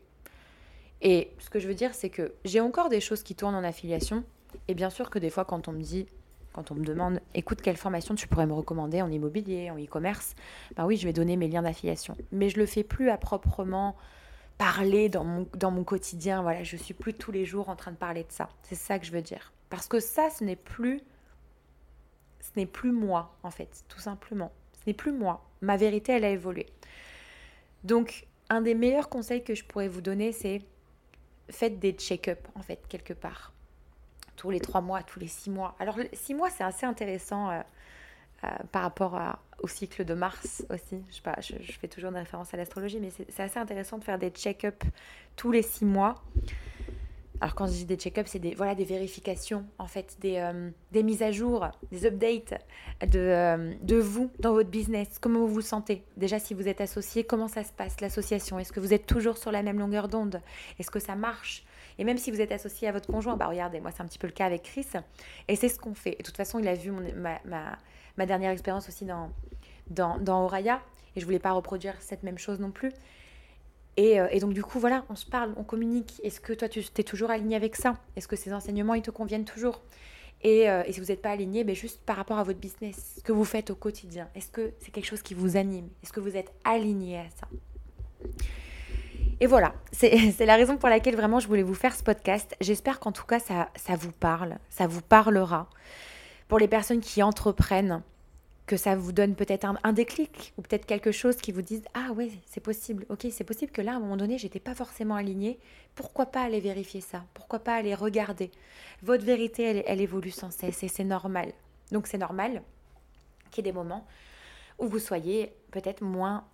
Et 1.01 1.31
ce 1.39 1.49
que 1.49 1.59
je 1.59 1.69
veux 1.69 1.75
dire, 1.75 1.95
c'est 1.95 2.11
que 2.11 2.35
j'ai 2.45 2.61
encore 2.61 2.89
des 2.89 3.01
choses 3.01 3.23
qui 3.23 3.35
tournent 3.35 3.55
en 3.55 3.65
affiliation. 3.65 4.25
Et 4.69 4.75
bien 4.75 4.91
sûr 4.91 5.09
que 5.09 5.19
des 5.19 5.31
fois, 5.31 5.45
quand 5.45 5.69
on 5.69 5.73
me 5.73 5.83
dit 5.83 6.07
quand 6.53 6.71
on 6.73 6.75
me 6.75 6.85
demande, 6.85 7.21
écoute, 7.35 7.63
quelle 7.63 7.77
formation 7.77 8.15
tu 8.15 8.27
pourrais 8.27 8.47
me 8.47 8.53
recommander 8.53 9.03
en 9.03 9.11
immobilier, 9.11 9.71
en 9.71 9.79
e-commerce, 9.79 10.35
ben 10.77 10.85
oui, 10.85 10.97
je 10.97 11.07
vais 11.07 11.13
donner 11.13 11.37
mes 11.37 11.49
liens 11.49 11.63
d'affiliation. 11.63 12.17
Mais 12.33 12.49
je 12.49 12.59
le 12.59 12.67
fais 12.67 12.83
plus 12.83 13.11
à 13.11 13.17
proprement 13.17 13.97
parler 14.59 15.09
dans 15.09 15.25
mon, 15.25 15.47
dans 15.57 15.71
mon 15.71 15.85
quotidien. 15.85 16.43
Voilà, 16.43 16.65
je 16.65 16.77
suis 16.77 16.95
plus 16.95 17.15
tous 17.15 17.31
les 17.31 17.45
jours 17.45 17.69
en 17.69 17.77
train 17.77 17.93
de 17.93 17.97
parler 17.97 18.25
de 18.25 18.33
ça. 18.33 18.49
C'est 18.63 18.75
ça 18.75 18.99
que 18.99 19.07
je 19.07 19.13
veux 19.13 19.23
dire. 19.23 19.53
Parce 19.69 19.87
que 19.87 20.01
ça, 20.01 20.29
ce 20.31 20.43
n'est 20.43 20.57
plus, 20.57 21.01
ce 22.41 22.51
n'est 22.57 22.67
plus 22.67 22.93
moi, 22.93 23.37
en 23.45 23.51
fait, 23.51 23.85
tout 23.89 24.01
simplement. 24.01 24.51
Ce 24.73 24.81
n'est 24.89 24.95
plus 24.95 25.13
moi. 25.13 25.45
Ma 25.61 25.77
vérité, 25.77 26.13
elle 26.13 26.25
a 26.25 26.31
évolué. 26.31 26.67
Donc, 27.85 28.27
un 28.49 28.61
des 28.61 28.75
meilleurs 28.75 29.09
conseils 29.09 29.45
que 29.45 29.55
je 29.55 29.65
pourrais 29.65 29.89
vous 29.89 30.01
donner, 30.01 30.33
c'est 30.33 30.63
faites 31.49 31.79
des 31.79 31.93
check-up, 31.93 32.41
en 32.57 32.63
fait, 32.63 32.81
quelque 32.89 33.13
part 33.13 33.53
tous 34.41 34.49
les 34.49 34.61
trois 34.61 34.81
mois, 34.81 35.03
tous 35.03 35.21
les 35.21 35.29
six 35.29 35.51
mois. 35.51 35.75
Alors, 35.79 35.99
six 36.15 36.33
mois, 36.33 36.49
c'est 36.49 36.65
assez 36.65 36.87
intéressant 36.87 37.51
euh, 37.51 37.61
euh, 38.45 38.49
par 38.73 38.81
rapport 38.81 39.21
au 39.59 39.69
cycle 39.69 40.03
de 40.03 40.15
Mars 40.15 40.65
aussi. 40.71 41.05
Je, 41.11 41.17
sais 41.17 41.21
pas, 41.21 41.37
je, 41.43 41.57
fais 41.73 41.89
toujours 41.89 42.11
des 42.11 42.21
références 42.21 42.55
à 42.55 42.57
l'astrologie, 42.57 43.01
mais 43.01 43.11
c'est 43.11 43.43
assez 43.43 43.59
intéressant 43.59 43.99
de 43.99 44.05
faire 44.05 44.19
des 44.19 44.31
check-up 44.31 44.83
tous 45.37 45.53
les 45.53 45.61
six 45.61 45.85
mois. 45.85 46.23
Alors 47.43 47.55
quand 47.55 47.67
je 47.67 47.73
dis 47.73 47.85
des 47.85 47.97
check-up, 47.97 48.27
c'est 48.29 48.39
des, 48.39 48.55
voilà, 48.55 48.75
des 48.75 48.85
vérifications, 48.85 49.67
en 49.79 49.87
fait, 49.87 50.17
des, 50.21 50.37
euh, 50.39 50.71
des 50.91 51.03
mises 51.03 51.23
à 51.23 51.33
jour, 51.33 51.69
des 51.91 52.07
updates 52.07 52.55
de, 53.03 53.77
de 53.83 53.97
vous 53.97 54.31
dans 54.39 54.55
votre 54.55 54.71
business. 54.71 55.19
Comment 55.21 55.41
vous 55.41 55.49
vous 55.49 55.61
sentez? 55.61 56.03
Déjà, 56.17 56.39
si 56.39 56.55
vous 56.55 56.67
êtes 56.67 56.81
associé, 56.81 57.25
comment 57.25 57.49
ça 57.49 57.63
se 57.63 57.73
passe, 57.73 58.01
l'association? 58.01 58.59
Est-ce 58.59 58.73
que 58.73 58.81
vous 58.81 58.95
êtes 58.95 59.05
toujours 59.05 59.37
sur 59.37 59.53
la 59.53 59.63
même 59.63 59.79
longueur 59.79 60.09
d'onde? 60.09 60.41
Est-ce 60.79 60.91
que 60.91 60.99
ça 60.99 61.15
marche? 61.15 61.67
Et 61.99 62.05
même 62.05 62.19
si 62.19 62.31
vous 62.31 62.41
êtes 62.41 62.53
associé 62.53 62.89
à 62.89 62.93
votre 62.93 63.07
conjoint, 63.07 63.37
bah 63.37 63.47
regardez, 63.47 63.81
moi 63.81 63.91
c'est 63.91 64.03
un 64.03 64.07
petit 64.07 64.19
peu 64.19 64.27
le 64.27 64.33
cas 64.33 64.47
avec 64.47 64.63
Chris. 64.63 64.87
Et 65.49 65.57
c'est 65.57 65.69
ce 65.69 65.79
qu'on 65.79 65.95
fait. 65.95 66.17
de 66.19 66.23
toute 66.23 66.37
façon, 66.37 66.59
il 66.59 66.69
a 66.69 66.75
vu 66.75 66.93
ma, 66.93 68.27
dernière 68.27 68.51
expérience 68.51 68.89
aussi 68.89 69.05
dans, 69.05 69.31
dans, 69.89 70.19
dans 70.19 70.45
Oraya. 70.45 70.81
Et 71.17 71.21
je 71.21 71.25
voulais 71.25 71.41
pas 71.41 71.53
reproduire 71.53 71.95
cette 72.01 72.23
même 72.23 72.39
chose 72.39 72.61
non 72.61 72.71
plus. 72.71 72.93
Et, 73.97 74.21
euh, 74.21 74.29
et, 74.31 74.39
donc, 74.41 74.55
du 74.55 74.63
coup, 74.63 74.79
voilà, 74.79 75.05
on 75.11 75.17
se 75.17 75.27
parle, 75.27 75.53
on 75.57 75.65
communique. 75.65 76.21
Est-ce 76.23 76.41
que 76.41 76.53
toi, 76.53 76.69
tu 76.69 76.81
es 76.81 77.03
toujours 77.03 77.31
aligné 77.31 77.57
avec 77.57 77.77
ça? 77.77 77.97
Est-ce 78.17 78.29
que 78.29 78.37
ces 78.37 78.53
enseignements, 78.53 78.95
ils 78.95 79.03
te 79.03 79.11
conviennent 79.11 79.45
toujours? 79.45 79.83
Et, 80.43 80.71
euh, 80.71 80.83
et, 80.87 80.93
si 80.93 81.01
vous 81.01 81.07
n'êtes 81.07 81.21
pas 81.21 81.31
aligné, 81.31 81.65
ben 81.65 81.75
juste 81.75 82.01
par 82.07 82.17
rapport 82.17 82.39
à 82.39 82.45
votre 82.45 82.59
business, 82.59 83.17
ce 83.19 83.23
que 83.23 83.33
vous 83.33 83.45
faites 83.45 83.71
au 83.71 83.75
quotidien, 83.75 84.29
est-ce 84.35 84.49
que 84.49 84.73
c'est 84.79 84.91
quelque 84.91 85.05
chose 85.05 85.23
qui 85.23 85.35
vous 85.35 85.57
anime? 85.57 85.89
Est-ce 86.03 86.13
que 86.13 86.21
vous 86.21 86.37
êtes 86.37 86.51
aligné 86.65 87.19
à 87.19 87.27
ça? 87.29 87.49
Et 89.41 89.47
voilà, 89.47 89.75
c'est 89.93 90.45
la 90.45 90.57
raison 90.57 90.77
pour 90.77 90.91
laquelle 90.91 91.17
vraiment 91.17 91.41
je 91.41 91.49
voulais 91.49 91.63
vous 91.63 91.75
faire 91.75 91.95
ce 91.95 92.03
podcast. 92.03 92.55
J'espère 92.61 93.01
qu'en 93.01 93.11
tout 93.11 93.25
cas 93.25 93.39
ça, 93.39 93.69
vous 93.97 94.13
parle, 94.13 94.59
ça 94.69 94.87
vous 94.87 95.01
parlera. 95.01 95.69
Pour 96.47 96.59
les 96.59 96.69
personnes 96.69 97.01
qui 97.01 97.23
entreprennent, 97.23 98.03
que 98.67 98.77
ça 98.77 98.95
vous 98.95 99.11
donne 99.11 99.35
peut-être 99.35 99.67
un, 99.83 99.93
déclic 99.93 100.53
ou 100.57 100.63
peut-être 100.63 100.87
quelque 100.87 101.11
chose 101.11 101.37
qui 101.37 101.51
vous 101.51 101.63
dise 101.63 101.83
Ah 101.93 102.13
ouais, 102.13 102.31
c'est 102.47 102.61
possible, 102.61 103.05
ok, 103.09 103.27
c'est 103.33 103.43
possible 103.43 103.73
que 103.73 103.83
là, 103.83 103.93
à 103.93 103.97
un 103.97 103.99
moment 103.99 104.17
donné, 104.17 104.39
j'étais 104.39 104.61
pas 104.61 104.77
forcément 104.77 105.17
alignée. 105.17 105.59
Pourquoi 105.97 106.27
pas 106.27 106.43
aller 106.43 106.61
vérifier 106.61 107.01
ça? 107.01 107.25
Pourquoi 107.35 107.59
pas 107.59 107.75
aller 107.75 107.97
regarder? 107.97 108.53
Votre 109.03 109.25
vérité, 109.25 109.65
elle, 109.65 109.83
elle 109.87 110.01
évolue 110.01 110.31
sans 110.31 110.53
cesse 110.53 110.85
et 110.85 110.89
c'est 110.89 111.03
normal. 111.03 111.53
Donc 111.91 112.07
c'est 112.07 112.19
normal 112.19 112.63
qu'il 113.51 113.67
y 113.67 113.69
ait 113.69 113.73
des 113.73 113.77
moments 113.77 114.07
où 114.79 114.87
vous 114.87 115.01
soyez 115.01 115.53
peut-être 115.73 116.03
moins, 116.03 116.45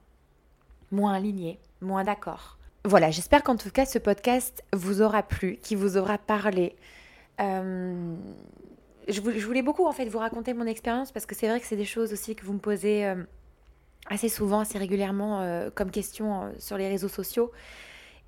moins 0.90 1.12
aligné, 1.12 1.58
moins 1.82 2.04
d'accord. 2.04 2.55
Voilà, 2.86 3.10
j'espère 3.10 3.42
qu'en 3.42 3.56
tout 3.56 3.72
cas 3.72 3.84
ce 3.84 3.98
podcast 3.98 4.62
vous 4.72 5.02
aura 5.02 5.24
plu, 5.24 5.56
qui 5.56 5.74
vous 5.74 5.96
aura 5.96 6.18
parlé. 6.18 6.76
Euh, 7.40 8.14
je, 9.08 9.20
voulais 9.20 9.62
beaucoup 9.62 9.86
en 9.86 9.92
fait 9.92 10.04
vous 10.04 10.20
raconter 10.20 10.54
mon 10.54 10.66
expérience 10.66 11.10
parce 11.10 11.26
que 11.26 11.34
c'est 11.34 11.48
vrai 11.48 11.58
que 11.58 11.66
c'est 11.66 11.74
des 11.74 11.84
choses 11.84 12.12
aussi 12.12 12.36
que 12.36 12.44
vous 12.44 12.52
me 12.52 12.60
posez 12.60 13.04
euh, 13.04 13.24
assez 14.08 14.28
souvent, 14.28 14.60
assez 14.60 14.78
régulièrement 14.78 15.40
euh, 15.40 15.68
comme 15.74 15.90
question 15.90 16.52
sur 16.60 16.78
les 16.78 16.86
réseaux 16.86 17.08
sociaux. 17.08 17.50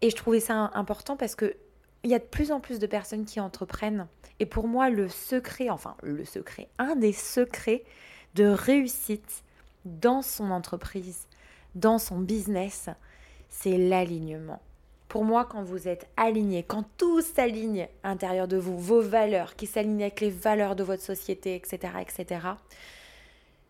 Et 0.01 0.11
je 0.11 0.17
trouvais 0.17 0.41
ça 0.41 0.73
important 0.75 1.17
parce 1.17 1.37
que 1.37 1.55
il 2.03 2.11
y 2.11 2.15
a 2.17 2.19
de 2.19 2.25
plus 2.25 2.51
en 2.51 2.59
plus 2.59 2.81
de 2.81 2.87
personnes 2.89 3.27
qui 3.27 3.39
entreprennent. 3.39 4.09
Et 4.41 4.47
pour 4.47 4.67
moi, 4.67 4.91
le 4.91 5.09
secret, 5.09 5.71
enfin 5.71 5.95
le 6.03 6.25
secret, 6.25 6.69
un 6.79 6.97
des 6.97 7.13
secrets 7.13 7.85
de 8.35 8.47
réussite 8.47 9.45
dans 9.85 10.21
son 10.21 10.51
entreprise, 10.51 11.29
dans 11.77 12.01
son 12.01 12.19
business, 12.19 12.91
c'est 13.49 13.77
l'alignement. 13.77 14.61
Pour 15.09 15.25
moi, 15.25 15.47
quand 15.47 15.63
vous 15.63 15.89
êtes 15.89 16.07
aligné, 16.17 16.63
quand 16.63 16.85
tout 16.99 17.23
s'aligne 17.23 17.89
à 18.03 18.09
l'intérieur 18.09 18.47
de 18.47 18.59
vous, 18.59 18.79
vos 18.79 19.01
valeurs 19.01 19.57
qui 19.57 19.67
s'alignent 19.67 20.03
avec 20.03 20.21
les 20.21 20.31
valeurs 20.31 20.77
de 20.77 20.85
votre 20.85 21.03
société, 21.03 21.55
etc., 21.55 21.95
etc., 22.01 22.41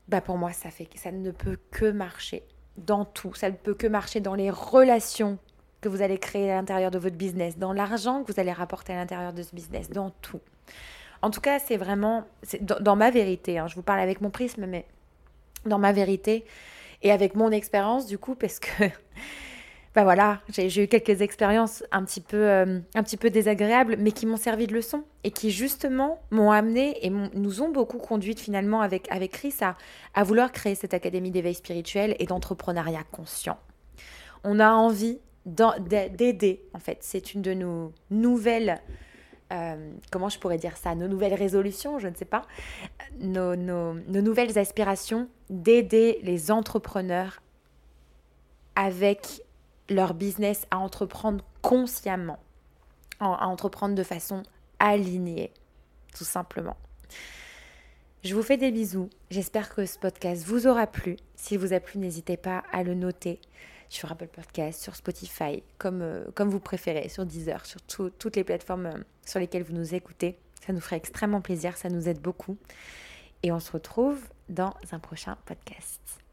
bah 0.08 0.20
pour 0.20 0.36
moi, 0.36 0.52
ça 0.52 0.70
fait 0.70 0.88
ça 0.96 1.12
ne 1.12 1.30
peut 1.30 1.58
que 1.70 1.90
marcher 1.90 2.42
dans 2.76 3.04
tout. 3.04 3.34
Ça 3.34 3.50
ne 3.50 3.56
peut 3.56 3.74
que 3.74 3.86
marcher 3.86 4.20
dans 4.20 4.34
les 4.34 4.50
relations 4.50 5.38
que 5.80 5.88
vous 5.88 6.02
allez 6.02 6.18
créer 6.18 6.50
à 6.50 6.56
l'intérieur 6.56 6.90
de 6.90 6.98
votre 6.98 7.16
business, 7.16 7.56
dans 7.56 7.72
l'argent 7.72 8.24
que 8.24 8.32
vous 8.32 8.40
allez 8.40 8.52
rapporter 8.52 8.92
à 8.92 8.96
l'intérieur 8.96 9.32
de 9.32 9.42
ce 9.42 9.54
business, 9.54 9.90
dans 9.90 10.10
tout. 10.10 10.40
En 11.22 11.30
tout 11.30 11.40
cas, 11.40 11.58
c'est 11.58 11.76
vraiment, 11.76 12.24
dans, 12.60 12.80
dans, 12.80 12.96
ma 12.96 13.10
vérité, 13.10 13.58
hein, 13.58 13.66
je 13.68 13.74
vous 13.74 13.82
parle 13.82 14.00
avec 14.00 14.20
mon 14.20 14.30
prisme, 14.30 14.66
mais 14.66 14.86
dans 15.66 15.78
ma 15.78 15.92
vérité 15.92 16.44
et 17.02 17.12
avec 17.12 17.34
mon 17.34 17.50
expérience, 17.50 18.06
du 18.06 18.18
coup, 18.18 18.34
parce 18.34 18.58
que 18.58 18.84
bah 19.98 20.04
voilà, 20.04 20.40
j'ai 20.50 20.84
eu 20.84 20.86
quelques 20.86 21.22
expériences 21.22 21.82
un 21.90 22.04
petit 22.04 22.20
peu, 22.20 22.36
euh, 22.36 22.78
un 22.94 23.02
petit 23.02 23.16
peu 23.16 23.30
désagréables, 23.30 23.96
mais 23.98 24.12
qui 24.12 24.26
m'ont 24.26 24.36
servi 24.36 24.68
de 24.68 24.72
leçon 24.72 25.02
et 25.24 25.32
qui 25.32 25.50
justement 25.50 26.22
m'ont 26.30 26.52
amené 26.52 27.04
et 27.04 27.10
nous 27.10 27.62
ont 27.62 27.70
beaucoup 27.70 27.98
conduites 27.98 28.38
finalement 28.38 28.80
avec, 28.80 29.10
avec 29.10 29.32
Chris 29.32 29.56
à, 29.60 29.76
à 30.14 30.22
vouloir 30.22 30.52
créer 30.52 30.76
cette 30.76 30.94
académie 30.94 31.32
d'éveil 31.32 31.54
spirituel 31.54 32.14
et 32.20 32.26
d'entrepreneuriat 32.26 33.02
conscient. 33.10 33.58
On 34.44 34.60
a 34.60 34.70
envie 34.70 35.18
d'aider, 35.46 36.62
en 36.74 36.78
fait. 36.78 36.98
C'est 37.00 37.34
une 37.34 37.42
de 37.42 37.54
nos 37.54 37.92
nouvelles 38.12 38.80
euh, 39.52 39.90
comment 40.12 40.28
je 40.28 40.38
pourrais 40.38 40.58
dire 40.58 40.76
ça, 40.76 40.94
nos 40.94 41.08
nouvelles 41.08 41.34
résolutions, 41.34 41.98
je 41.98 42.06
ne 42.06 42.14
sais 42.14 42.24
pas, 42.24 42.42
nos, 43.18 43.56
nos 43.56 43.94
nouvelles 44.06 44.60
aspirations 44.60 45.26
d'aider 45.50 46.20
les 46.22 46.52
entrepreneurs 46.52 47.42
avec 48.76 49.42
leur 49.88 50.14
business 50.14 50.66
à 50.70 50.78
entreprendre 50.78 51.44
consciemment, 51.62 52.38
à 53.20 53.46
entreprendre 53.46 53.94
de 53.94 54.02
façon 54.02 54.42
alignée, 54.78 55.52
tout 56.16 56.24
simplement. 56.24 56.76
Je 58.24 58.34
vous 58.34 58.42
fais 58.42 58.56
des 58.56 58.72
bisous. 58.72 59.10
J'espère 59.30 59.74
que 59.74 59.86
ce 59.86 59.98
podcast 59.98 60.44
vous 60.44 60.66
aura 60.66 60.86
plu. 60.86 61.16
S'il 61.36 61.58
vous 61.58 61.72
a 61.72 61.80
plu, 61.80 61.98
n'hésitez 61.98 62.36
pas 62.36 62.64
à 62.72 62.82
le 62.82 62.94
noter 62.94 63.40
sur 63.88 64.10
Apple 64.10 64.28
Podcast, 64.28 64.82
sur 64.82 64.96
Spotify, 64.96 65.62
comme, 65.78 66.02
euh, 66.02 66.24
comme 66.34 66.50
vous 66.50 66.60
préférez, 66.60 67.08
sur 67.08 67.24
Deezer, 67.24 67.64
sur 67.64 67.80
toutes 67.82 68.36
les 68.36 68.44
plateformes 68.44 68.86
euh, 68.86 68.98
sur 69.24 69.40
lesquelles 69.40 69.62
vous 69.62 69.72
nous 69.72 69.94
écoutez. 69.94 70.36
Ça 70.66 70.72
nous 70.72 70.80
ferait 70.80 70.96
extrêmement 70.96 71.40
plaisir, 71.40 71.76
ça 71.76 71.88
nous 71.88 72.08
aide 72.08 72.20
beaucoup. 72.20 72.58
Et 73.42 73.52
on 73.52 73.60
se 73.60 73.72
retrouve 73.72 74.20
dans 74.48 74.74
un 74.92 74.98
prochain 74.98 75.36
podcast. 75.46 76.27